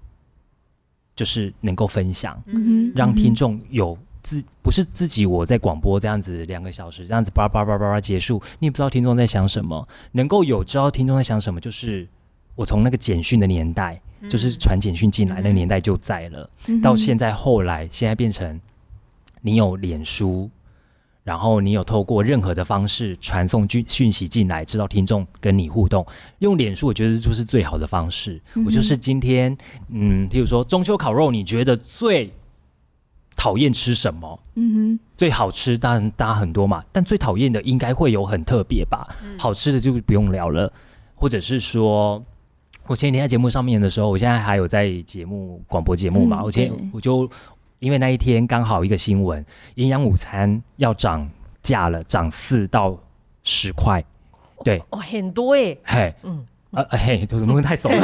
[1.15, 3.99] 就是能够分享，嗯哼，让听众有。
[4.29, 9.89] 自不是自己，我在广播这样子两个小时这样子叭叭叭叭叭结束，你也不知道听众在想什么。
[10.13, 12.07] 能够有知道听众在想什么，就是
[12.55, 16.51] 我从那个简讯的年代，嗯、就是传简讯进来、嗯、那个年代就在了。
[16.67, 18.61] 嗯、到现在后来，现在变成
[19.41, 20.51] 你有脸书，
[21.25, 26.07] 然后你有透过任何的方式传送讯讯息进来，知道听众跟你互动。
[26.41, 28.39] 用脸书，我觉得就是最好的方式。
[28.57, 29.57] 嗯、我就是今天，
[29.89, 32.31] 嗯，譬如说中秋烤肉，你觉得最
[33.39, 34.41] 讨厌吃什么？
[34.57, 39.07] 嗯哼，最好吃当然大家很多嘛，但最讨厌的应该会有很特别吧？
[39.23, 40.71] 嗯、好吃的就不用聊了，
[41.15, 42.21] 或者是说，
[42.89, 46.41] 我前几天在节目上面的时候，我现在还有在节目广播节目嘛？
[46.41, 47.31] 嗯、我前我就
[47.79, 49.45] 因为那一天刚好一个新闻，
[49.77, 51.31] 营养午餐要涨
[51.63, 52.99] 价了，涨四到
[53.45, 54.05] 十块，
[54.65, 56.45] 对，哦，很多哎，嘿，嗯。
[56.73, 58.01] 呃嘿，怎么太怂了？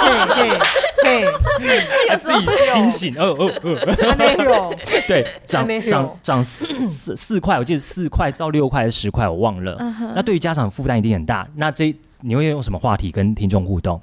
[0.00, 0.48] 嘿
[1.04, 1.24] 嘿
[1.60, 4.74] 嘿，自己惊醒，哦哦哦，没有，
[5.06, 9.76] 对，涨涨涨四四四块，我记得四块到六块还是十块，我忘了。
[10.14, 11.46] 那对于家长负担一定很大。
[11.54, 14.00] 那这你会用什么话题跟听众互动？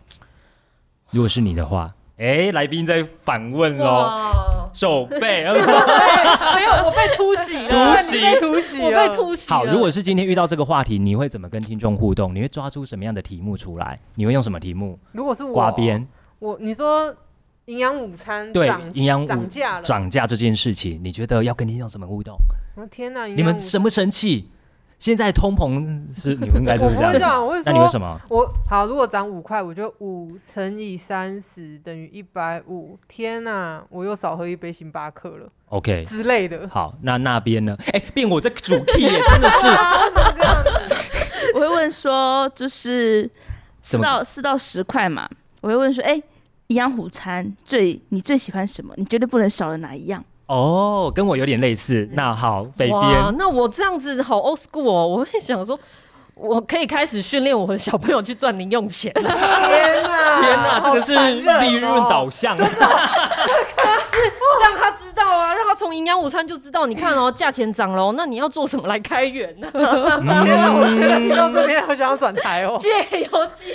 [1.12, 4.10] 如果是你的话，哎，来宾在反问喽。
[4.74, 5.46] 手背，
[7.46, 9.50] 袭了，突袭，突袭，我被突袭。
[9.50, 12.34] 好，如果是今天遇到这个话题，你会怎么跟听众互动？
[12.34, 13.98] 你会抓出什么样的题目出来？
[14.16, 14.98] 你会用什么题目？
[15.12, 16.08] 如果是我，刮边，
[16.40, 17.16] 我你说
[17.66, 22.36] 营养午餐对营养涨价了，涨价这件事情，你觉得要跟听众怎么互动？
[22.76, 24.50] 我天哪，你们生不生气？
[24.98, 27.46] 现在通膨是你们应该是不是这样？
[27.66, 28.20] 那你为什么？
[28.30, 32.98] 我好，如果涨五块，我就五乘以三十等于一百五。
[33.08, 35.48] 天哪，我又少喝一杯星巴克了。
[35.70, 36.68] OK 之类的。
[36.70, 37.76] 好，那那边呢？
[37.92, 39.68] 哎、欸，变我这个主 key 也真的是。
[41.54, 43.30] 我会问说，就是
[43.82, 45.30] 四到四到十块嘛。
[45.62, 46.24] 我会问说，哎、欸，
[46.68, 48.94] 营养午餐最你最喜欢什么？
[48.98, 50.24] 你绝对不能少了哪一样？
[50.48, 52.08] 哦，跟我有点类似。
[52.14, 53.36] 那好，北边。
[53.38, 55.08] 那我这样子好 old school 哦。
[55.08, 55.80] 我会想说，
[56.36, 59.12] 我可以开始训练我的小朋友去赚零用钱。
[59.14, 61.14] 天哪，天哪，这个是
[61.60, 62.56] 利润导向。
[62.56, 64.18] 他是
[64.62, 66.86] 让他知道啊，让他从营养午餐就知道。
[66.86, 69.68] 你看哦， 价钱涨了，那你要做什么来开源呢？
[69.72, 72.78] 天哪，我现在听到这边，好想要转台哦。
[72.80, 72.90] 借
[73.22, 73.74] 由机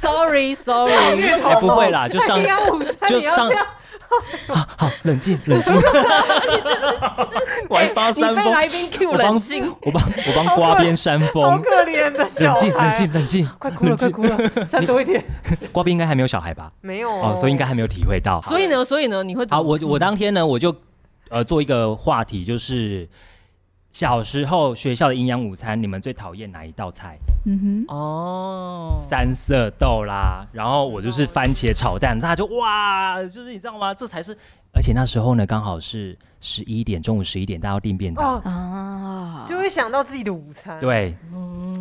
[0.00, 2.36] ，sorry sorry，哎，不会啦，就上
[3.06, 3.48] 就上。
[4.48, 5.74] 好好，冷静 冷静。
[7.68, 9.74] 我还帮山峰，来宾 Q 冷静。
[9.82, 12.60] 我帮我帮刮边山峰，好可怜的小孩。
[12.60, 15.24] 冷静冷静冷静，快哭了快哭了，山多一点。
[15.72, 16.70] 刮边应该还没有小孩吧？
[16.80, 18.40] 没有哦，所以应该还没有体会到。
[18.42, 19.60] 所以呢，所以呢，你会好？
[19.60, 20.74] 我我当天呢，我就
[21.28, 23.08] 呃做一个话题，就是。
[23.90, 27.18] 小时候学校的营养午餐，你们最讨厌哪一道菜？
[27.44, 33.92] 嗯哼，哦，三色豆啦，然后我就是番茄炒蛋，大家就哇，就是你知道吗？
[33.92, 34.36] 这才是，
[34.72, 40.78] 而且那时候呢，刚好是十一点，中午十一点，大家要订便当啊，就会想到自己的午餐。
[40.78, 41.16] 对，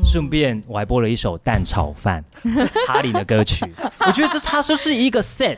[0.03, 2.23] 顺便我还播了一首蛋炒饭，
[2.87, 5.57] 哈林的歌曲，我觉得这它就是一个 set。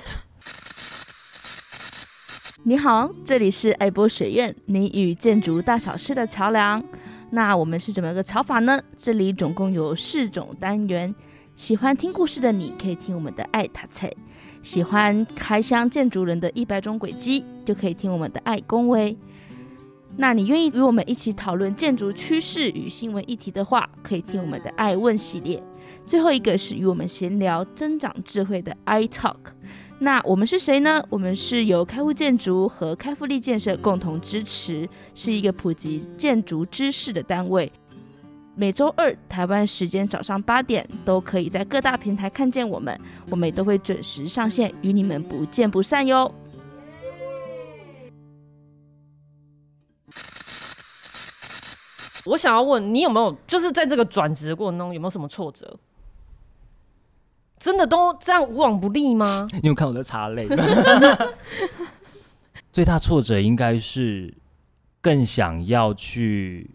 [2.64, 6.82] 你好，这里是爱播学院，你与建筑大小事的桥梁。
[7.32, 8.80] 那我们是怎么个桥法呢？
[8.96, 11.14] 这里总共有四种单元。
[11.56, 14.12] 喜欢听故事的你可以听我们的爱塔菜；
[14.62, 19.18] 喜欢开箱建筑人的一百种轨迹，就可以听我们的爱恭维。
[20.16, 25.62] 那你愿意与我们一起讨论建筑趋势与新闻议题的话，可以听我们的爱问系列。
[26.06, 29.38] 最后一个是与我们闲聊增长智慧的爱 Talk。
[30.04, 31.06] 那我们是谁呢？
[31.12, 37.72] 我们是由开户建筑和开复力建设共同支持，是一个普及建筑知识的单位。
[38.56, 43.00] 每周二台湾时间早上八点，都可以在各大平台看见我们，
[43.30, 46.34] 我们也都会准时上线，与你们不见不散哟。
[52.26, 55.80] 我想要问你有没有，就是在这个转职的过程中有没有什么挫折？
[57.62, 59.48] 真的都这样无往不利吗？
[59.62, 60.48] 你有看我的擦泪？
[62.74, 64.34] 最大挫折应该是
[65.00, 66.68] 更想要去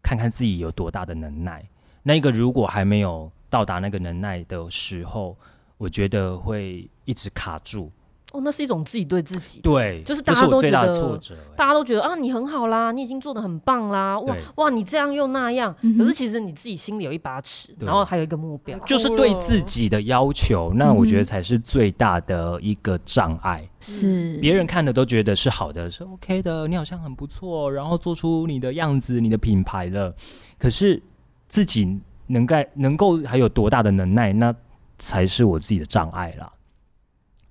[0.00, 1.68] 看看自己有多大的能耐。
[2.04, 5.36] 那个如果还没有到达那个能耐的时候，
[5.76, 7.90] 我觉得会一直卡住。
[8.32, 23.66] 哦，那是一种自己对自己，对，就是大家都觉得，挫折大家都觉得啊，你很好啦，你已经做的很棒啦，哇哇，你这样又那样，可是其实你自己心里有一把尺，然后还有一个目标，就是对自己的要求，那我觉得才是最大的一个障碍。
[23.80, 30.14] 是别人看的都觉得是好的，是 OK 的，你好像很不错，然后做出你的样子，你的品牌了，
[30.58, 31.02] 可是
[31.48, 34.54] 自己能够能够还有多大的能耐，那
[34.98, 36.52] 才是我自己的障碍啦。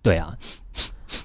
[0.08, 0.34] 对啊。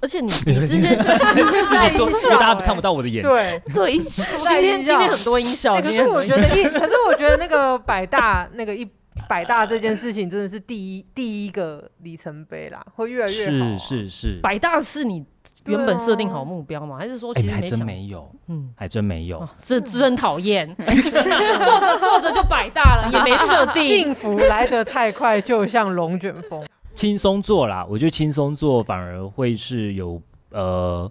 [0.00, 3.30] 而且你 你之前自己做，因为大家看不到我的眼睛。
[3.30, 4.24] 对，做音效。
[4.48, 5.80] 今天今天很多音效。
[5.80, 8.84] 可是我觉得一，可是我觉得那个百大那个一
[9.28, 13.76] 百大这件事情真的是第一第一个里程碑啦，会越来越好。
[13.76, 14.40] 是是是。
[14.42, 15.24] 百大是你
[15.66, 16.96] 原本设定好目标吗？
[16.98, 18.28] 还是说其实还真没有？
[18.48, 19.48] 嗯，还真没有。
[19.62, 23.84] 这真讨厌， 做着做着就百大了，也没设定。
[23.86, 26.64] 幸福来得太快，就像龙卷风。
[26.94, 30.20] 轻松做啦，我觉得轻松做反而会是有
[30.50, 31.10] 呃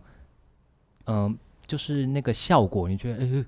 [1.06, 1.34] 嗯、呃，
[1.68, 3.46] 就是那个效果，你觉得呃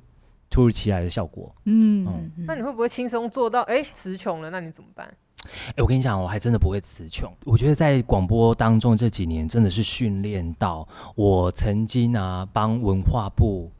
[0.49, 4.49] 突如其来的效果，嗯，嗯，那你会不会轻松做到哎词穷了？
[4.49, 5.07] 那你怎么办？
[5.69, 7.31] 哎，我跟你讲，我还真的不会词穷。
[7.45, 13.71] 我觉得在广播当中这几年真的是训练到，我曾经啊帮文化部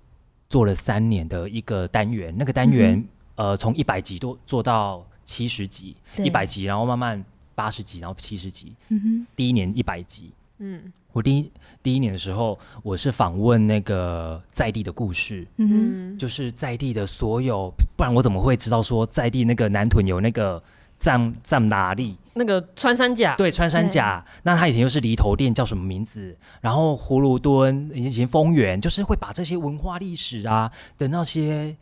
[0.49, 2.97] 做了三年的一个单元，那个单元、
[3.37, 7.23] 嗯、呃从一百集多做到七十集，一百集，然后慢慢。
[7.55, 8.75] 八十集，然后七十集。
[8.89, 10.31] 嗯哼，第一年一百集。
[10.59, 11.51] 嗯，我第一
[11.81, 15.45] 第一年的时候，我是访问那个在地的故事。
[15.57, 20.63] 嗯哼，就是在地的所有，不然我怎么会知道说在地那个南屯有那个
[20.99, 22.15] 藏藏哪里？
[22.35, 23.35] 那个穿山甲。
[23.35, 24.23] 对，穿山甲。
[24.25, 26.37] 嗯、那他以前又是犁头店，叫什么名字？
[26.61, 31.75] 然后葫芦墩以前丰原，就是会把这些文化历史啊的那些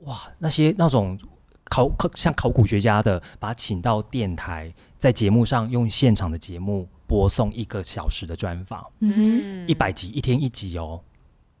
[0.00, 1.16] 哇，那些那种
[1.64, 4.74] 考考像考古学家的，把他请到电台。
[5.04, 10.98] 在节目上用现场的节目播送一个小时的专访，嗯，一百集一天一集哦，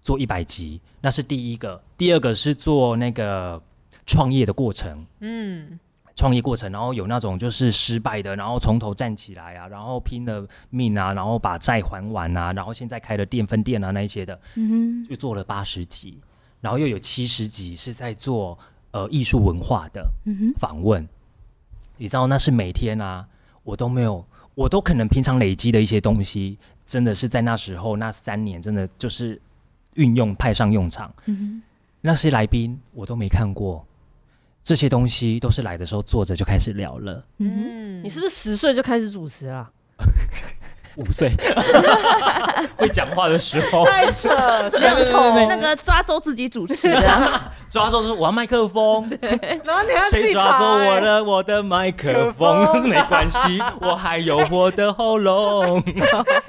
[0.02, 1.78] 做一百集，那是第一个。
[1.98, 3.62] 第二个是做那个
[4.06, 5.78] 创业的过程，嗯，
[6.16, 14.40] 创业过程，然后有那种就是失败的，然后从头站起来啊，然后拼了命啊，然后把债还完啊，然后现在开了店分店啊那一些的，
[15.06, 16.18] 就做了八十集，
[16.62, 18.58] 然后又有七十集是在做
[18.92, 20.10] 呃艺术文化的
[20.56, 21.08] 访问，嗯，
[21.98, 23.28] 你知道那是每天啊。
[23.64, 29.40] 我都没有，我都可能平常累积的一些东西，真的是在那时候那三年，真的就是
[29.94, 31.12] 运用派上用场。
[31.26, 31.60] 嗯，
[32.00, 33.84] 那些来宾我都没看过，
[34.62, 37.26] 这些东西都是来的时候坐着就开始聊了。
[37.38, 39.72] 嗯，你是不是十岁就开始主持啊？
[40.96, 41.30] 五岁
[42.76, 44.28] 会讲话的时候，太扯，
[44.70, 44.96] 像
[45.48, 47.40] 那个抓周自己主持的，
[47.70, 49.08] 抓周说我要麦克风，
[49.64, 52.88] 然后你要谁抓走我的我的麦克风？
[52.88, 55.82] 没关系，我还有我的喉咙。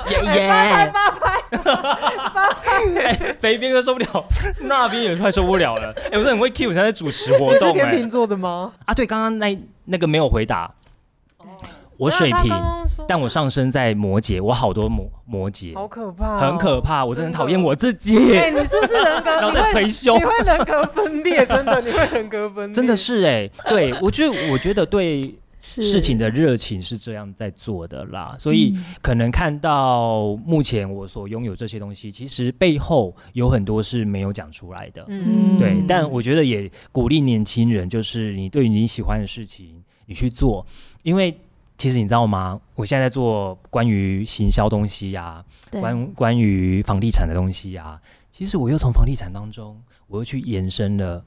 [0.09, 4.25] 耶耶，八拍八拍，北边都受不了，
[4.61, 5.93] 那边也快受不了了。
[6.11, 7.73] 哎，我是很会 Q，才在主持活动。
[7.73, 8.71] 天秤座的吗？
[8.85, 10.71] 啊，对，刚刚那那个没有回答。
[11.97, 12.53] 我水瓶，
[13.07, 18.17] 但我上升在摩羯，我好多摩摩羯，好可怕，很可怕，我真的很讨厌我自己。
[18.35, 19.29] 哎，你是不是人格？
[19.39, 40.65] 然后在捶胸，你会人格分裂，真的，你会人格分裂，真的是哎，对我觉得，我觉得对事情的热情是这样在做的啦，所以可能看到目前我所拥有这些东西，其实背后有很多是没有讲出来的，嗯，对，但我觉得也鼓励年轻人，就是你对于你喜欢的事情，你去做，
[41.03, 41.33] 因为。
[41.77, 42.59] 其实你知道吗？
[42.75, 48.01] 我现在在做关于行销东西呀、关关于房地产的东西呀、啊。
[48.31, 51.23] 其实我又从房地产当中，我又去延伸了。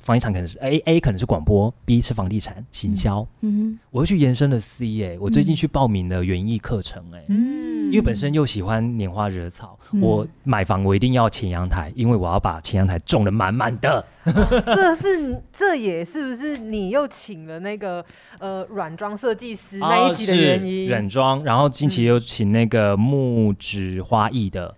[0.00, 3.26] 房地产可能是 A A 可能是广播，B 是房地产行销。
[3.40, 7.24] 嗯哼，我又去延伸了 C 哎，我最近去报名了园艺课程哎。
[7.28, 7.81] 嗯。
[7.92, 14.02] 因为本身又喜欢拈花惹草，嗯、我买房我一定要前阳台，因为我要把前阳台种的满满的。
[14.24, 14.32] 哦、
[14.64, 18.02] 这是这也是不是你又请了那个
[18.38, 20.88] 呃软装设计师那一集的原因？
[20.88, 24.74] 软装，然后近期又请那个木质花艺的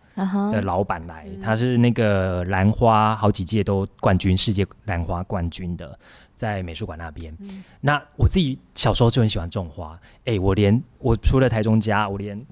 [0.51, 5.97] 的老板来，他是那个兰花好几届都冠军，世界兰花冠军的，
[6.35, 7.37] 在美术馆那边。
[7.81, 12.45] 那我自己小时候就很喜欢种花，哎，我连我除了台中家，我连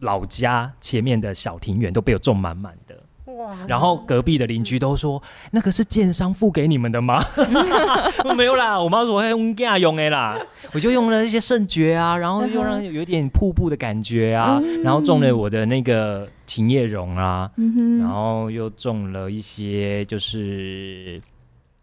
[0.00, 2.96] 老家前面的小庭院都被我种满满的。
[3.68, 5.22] 然后隔壁的邻居都说
[5.52, 7.22] ：“那个是建商付给你们的吗？”
[8.36, 10.36] 没有啦，我妈说：“嘿，我们家用的啦。”
[10.74, 17.48] 我就用了一些圣蕨啊，然后又让有点瀑布的感觉啊，然后种了我的那个琴叶榕啊，
[18.00, 21.20] 然后又种了一些就是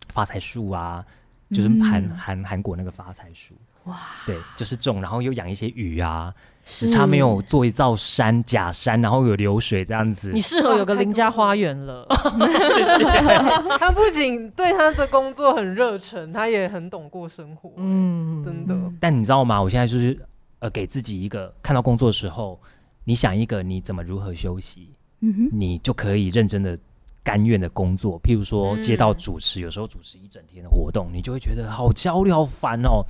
[0.10, 1.06] 发财树啊，
[1.52, 3.54] 就是韩韩韩国那个发财树。
[3.86, 6.34] 哇，对，就是种，然后又养一些鱼啊。
[6.66, 10.32] 只差没有做一造山假山，然后有流水这样子。
[10.34, 12.08] 你适合有个邻家花园了。
[12.74, 13.04] 谢谢。
[13.78, 17.72] 他不仅对他的工作很热忱，他也很懂过生活。
[17.78, 18.76] 嗯，真的。
[19.00, 19.62] 但你知道吗？
[19.62, 20.20] 我现在就是
[20.60, 22.60] 呃，给自己一个看到工作的时候，
[23.04, 24.90] 你想一个你怎么如何休息，
[25.20, 26.78] 嗯哼，你就可以认真的、
[27.24, 28.20] 甘愿的工作。
[28.22, 33.06] 譬如说接到主持，有时候主持一整天的活动，你就会觉得好焦虑、好烦哦。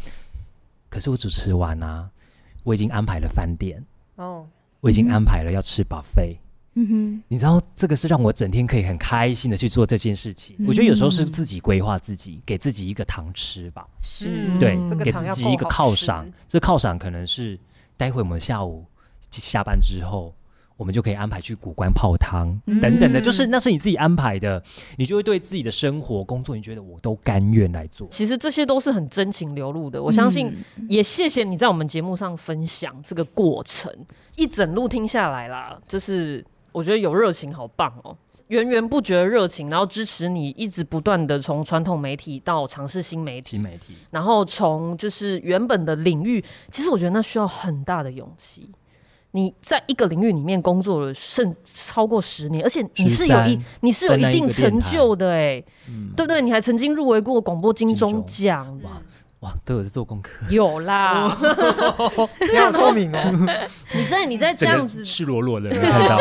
[0.89, 2.09] 可是我主持完啊。
[2.65, 3.81] 我已经安排了饭店
[4.15, 4.45] 哦，
[4.81, 6.35] 我已经安排了要吃 buffet。
[6.73, 10.57] 嗯哼，你知道这个是让我整天可以很开心的去做这件事情。
[10.67, 13.87] 我觉得有时候是自己规划自己，给自己一个糖吃吧。
[14.01, 16.29] 是，对，给自己一个犒赏。
[16.49, 17.57] 这犒赏可能是
[17.95, 18.83] 待会我们下午
[19.31, 20.35] 下班之后。
[20.77, 22.51] 我们就可以安排去古关泡汤
[22.81, 24.61] 等等的，就是那是你自己安排的，
[24.97, 28.07] 你就会对自己的生活、工作，你觉得我都甘愿来做。
[28.11, 30.53] 其实这些都是很真情流露的，我相信
[30.89, 33.89] 也谢谢你在我们节目上分享这个过程，
[34.35, 38.17] 一整路听下来啦，就是我觉得有热情，好棒哦，
[38.47, 48.69] 源源不绝的热情，然后支持你一直不断的从传统媒体到尝试新媒体，新媒体，然后从就是原本的领域，其实我觉得那需要很大的勇气。
[49.35, 56.41] 你在一个领域里面工作了甚超过十年，而且你是有一你是有一定成就的哎、欸，嗯、对不对？
[56.41, 58.91] 你还曾经入围过广播金钟奖，哇
[59.41, 61.37] 哇，都有在做功课，有啦，
[62.49, 63.59] 你好聪明哦！
[63.93, 66.17] 你在你在这样子赤裸裸的 没看到。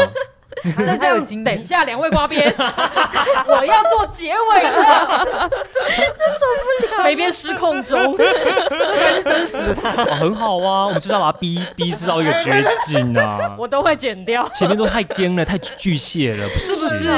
[0.87, 2.43] 在这样，等一下，两位瓜边，
[3.49, 6.47] 我要做结尾了， 受
[6.89, 17.11] 不了，肥边失控中，真死他，很好啊，我们就是要把它逼逼制造一个绝境啊，我都会剪掉，前面都太僵了，太巨蟹了，是不是？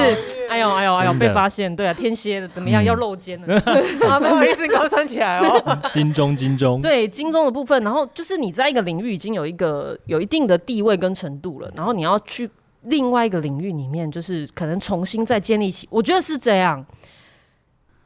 [0.49, 2.82] 哎呦哎呦哎呦，被发现，对啊，天蝎的怎么样？
[2.82, 3.55] 要露肩了，
[4.09, 12.51] 啊，不好意思，给我穿起来哦，金钟金钟，对金钟的部分，然后就是你在一个领域已经有一个有一定的地位跟程度了，然后你要去。
[12.87, 16.84] 另外一个领域里面，就是可能重新再建立起，我觉得是这样。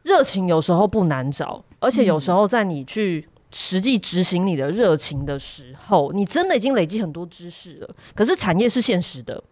[0.02, 7.94] 热情有时候不难找，而且有时候在你去实际执行你的热情的时候，你真的已经累积很多知识了。
[8.14, 9.42] 可是产业是现实的，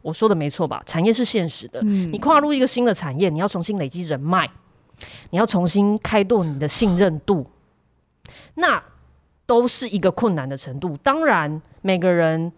[0.00, 0.82] 我说的没错吧？
[0.86, 4.48] 产业是现实的，你跨入一个新的产业，你要重新累积人脉，
[5.28, 7.46] 你要重新开拓你的信任度，
[8.54, 8.82] 那
[9.44, 10.96] 都是一个困难的程度。
[11.02, 12.50] 当然，每个人。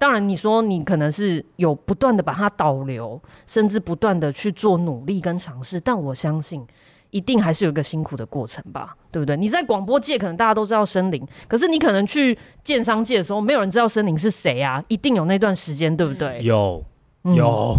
[0.00, 6.66] 当然，你说你可能是有不断的把它导流，甚至不断的去做努力跟尝试，但我相信
[7.10, 9.36] 一定还是有一个辛苦的过程吧，对不对？
[9.36, 16.40] 你在广播界可能大家都知道森林，可是你可能去建商界的时候，没有人知道森林是谁啊，一定有那段时间，对不对？
[16.42, 16.82] 有。
[17.22, 17.76] 有，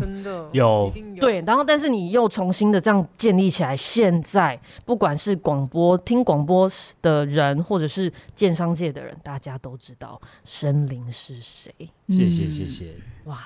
[0.00, 3.76] 真的 有，对，然后但是你又重新的这样建立起来。
[3.76, 6.70] 现在不管是广播听广播
[7.02, 11.74] 的人，或者是建商界的人，大家都知道森林是谁。
[12.08, 12.94] 谢谢谢谢。
[13.24, 13.40] 哇，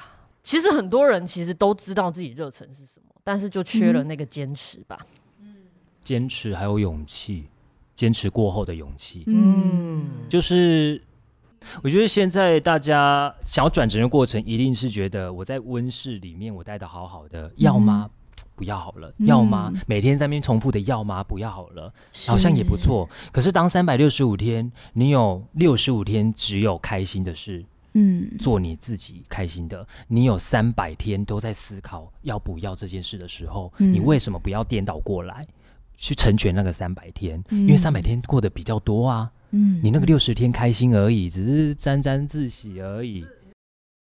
[0.44, 4.98] 其实很多人其实都知道自己热忱是什么，但是就缺了那个坚持吧。
[5.40, 5.54] 嗯，
[6.02, 7.48] 坚持还有勇气，
[7.94, 9.24] 坚持过后的勇气。
[9.26, 11.00] 嗯，就是。
[11.82, 18.10] 我觉得现在大家想要转职的过程，一定是觉得我在温室里面我待的好好的，要吗？
[18.56, 19.72] 不要好了，要吗？
[19.86, 21.24] 每天在那边重复的要吗？
[21.24, 21.90] 不要好了，
[22.26, 23.08] 好像也不错。
[23.32, 35.46] 可是当三百六十五天，你有六十五天只有开心的事，嗯，做你自己开心的，你有三百天都在思考要不要这件事的时候，你为什么不要颠倒过来
[35.96, 37.42] 去成全那个三百天？
[37.48, 39.30] 因为三百天过得比较多啊。
[39.50, 43.24] 嗯，你那个六十天开心而已，只是沾沾自喜而已，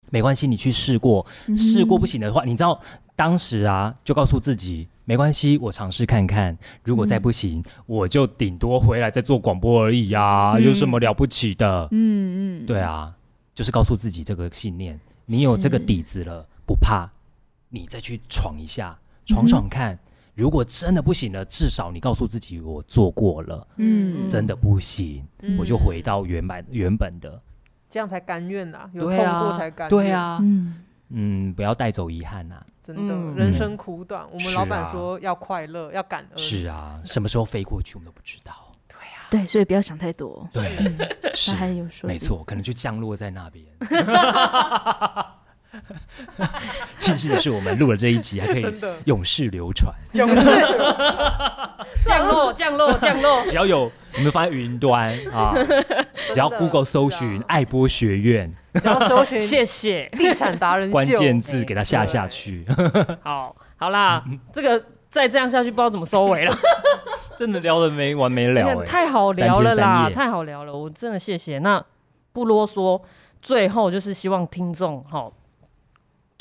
[0.10, 0.48] 没关系。
[0.48, 1.26] 你去试过，
[1.56, 2.80] 试过不行的话，你知道
[3.16, 6.58] 当时啊，就告诉自己没关系，我尝试看看。
[6.84, 11.88] 如果再不行，我就顶多回来再做广播而已呀，有什么了不起的？
[11.92, 13.16] 嗯嗯，对啊，
[13.54, 17.10] 就是告诉自己这个信念，你有这个底子了，不怕，
[17.70, 19.98] 你再去闯一下，闯闯看。
[20.34, 23.68] 如果真的不行了，至少你告诉自己我做过了。
[23.78, 27.42] 嗯，真的不行，嗯、我就回到原版原本的，
[27.90, 28.90] 这样才甘愿呐。
[28.94, 29.90] 有痛过才甘愿。
[29.90, 30.40] 对啊，对啊。
[30.42, 32.66] 嗯，嗯，不要带走遗憾呐、啊。
[32.84, 36.38] 真的，嗯、人生苦短，我们老板说要快乐，啊、要感恩。
[36.38, 38.54] 是啊，什么时候飞过去我们都不知道。
[38.88, 40.50] 对、啊，对，所以不要想太多。
[40.52, 40.92] 对，
[41.36, 43.66] 是，还有说，没错，可能就降落在那边。
[46.98, 48.66] 庆幸的是，我们录了这一集，还可以
[49.06, 49.94] 永世流传。
[50.14, 50.46] 永世
[52.06, 53.44] 降落，降落， 降落。
[53.46, 55.54] 只要有，你们发在云端啊，
[56.34, 62.66] 只要 Google 搜寻爱播学院，只要搜寻，谢谢地产达人关键字，给它下下去。
[63.24, 66.54] 好，好啦，这个再这样下去，不知道怎么收尾了。
[67.40, 70.74] 真的聊的没完没了，太好聊了啦，太好聊了。
[70.74, 71.58] 我真的谢谢。
[71.60, 71.84] 那
[72.34, 73.02] 不啰嗦，
[73.42, 75.32] 最后就是希望听众哈。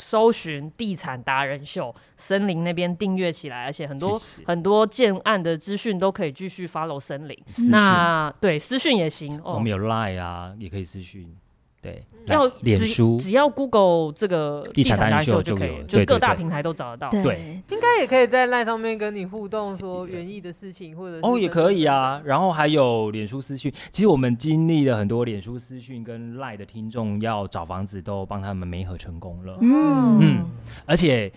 [0.01, 7.37] 搜寻地产达人秀，森林那边订阅起来，而且很多很多建案的资讯都可以继续 follow 森林。
[7.69, 11.33] 那对私讯也行，我们有 Line 啊，也可以私讯。
[11.81, 17.09] 对，要脸书只要 Google 这个地产达人秀就可以，就各大平台都找得到。
[17.09, 22.21] 对，应该也可以在 Line 上面跟你互动，说园艺的事情，或者哦也可以啊。
[22.23, 29.57] 然后还有脸书私讯，其实我们经历了很多脸书私讯跟 Line 的听众要找房子，都帮他们媒合成功了。
[29.59, 30.45] 嗯嗯，
[30.85, 31.31] 而且，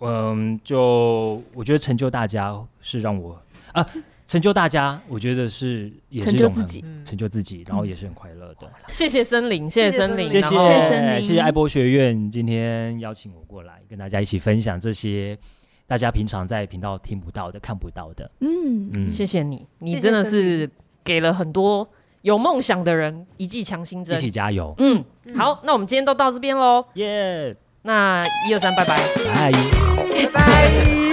[0.00, 3.40] 嗯，就我觉得成就大家是让我
[3.72, 3.86] 啊。
[4.28, 8.70] 成就大家，我觉得是也是成就自己，成就自己，然后也是很快乐的。
[8.86, 15.36] 谢谢森林，谢谢森林，谢谢谢谢爱播学院今天邀请我过来，跟大家一起分享这些
[15.86, 18.30] 大家平常在频道听不到的、看不到的。
[18.40, 18.90] 嗯。
[18.92, 20.68] 嗯，谢谢你，你真的是
[21.02, 21.88] 给了很多
[22.20, 24.74] 有梦想的人一剂强心针，一起加油。
[24.76, 25.02] 嗯，
[25.34, 26.84] 好，那我们今天都到这边喽。
[26.94, 28.98] 耶，那一二三，拜拜，
[29.34, 29.52] 拜
[30.12, 31.07] 拜拜。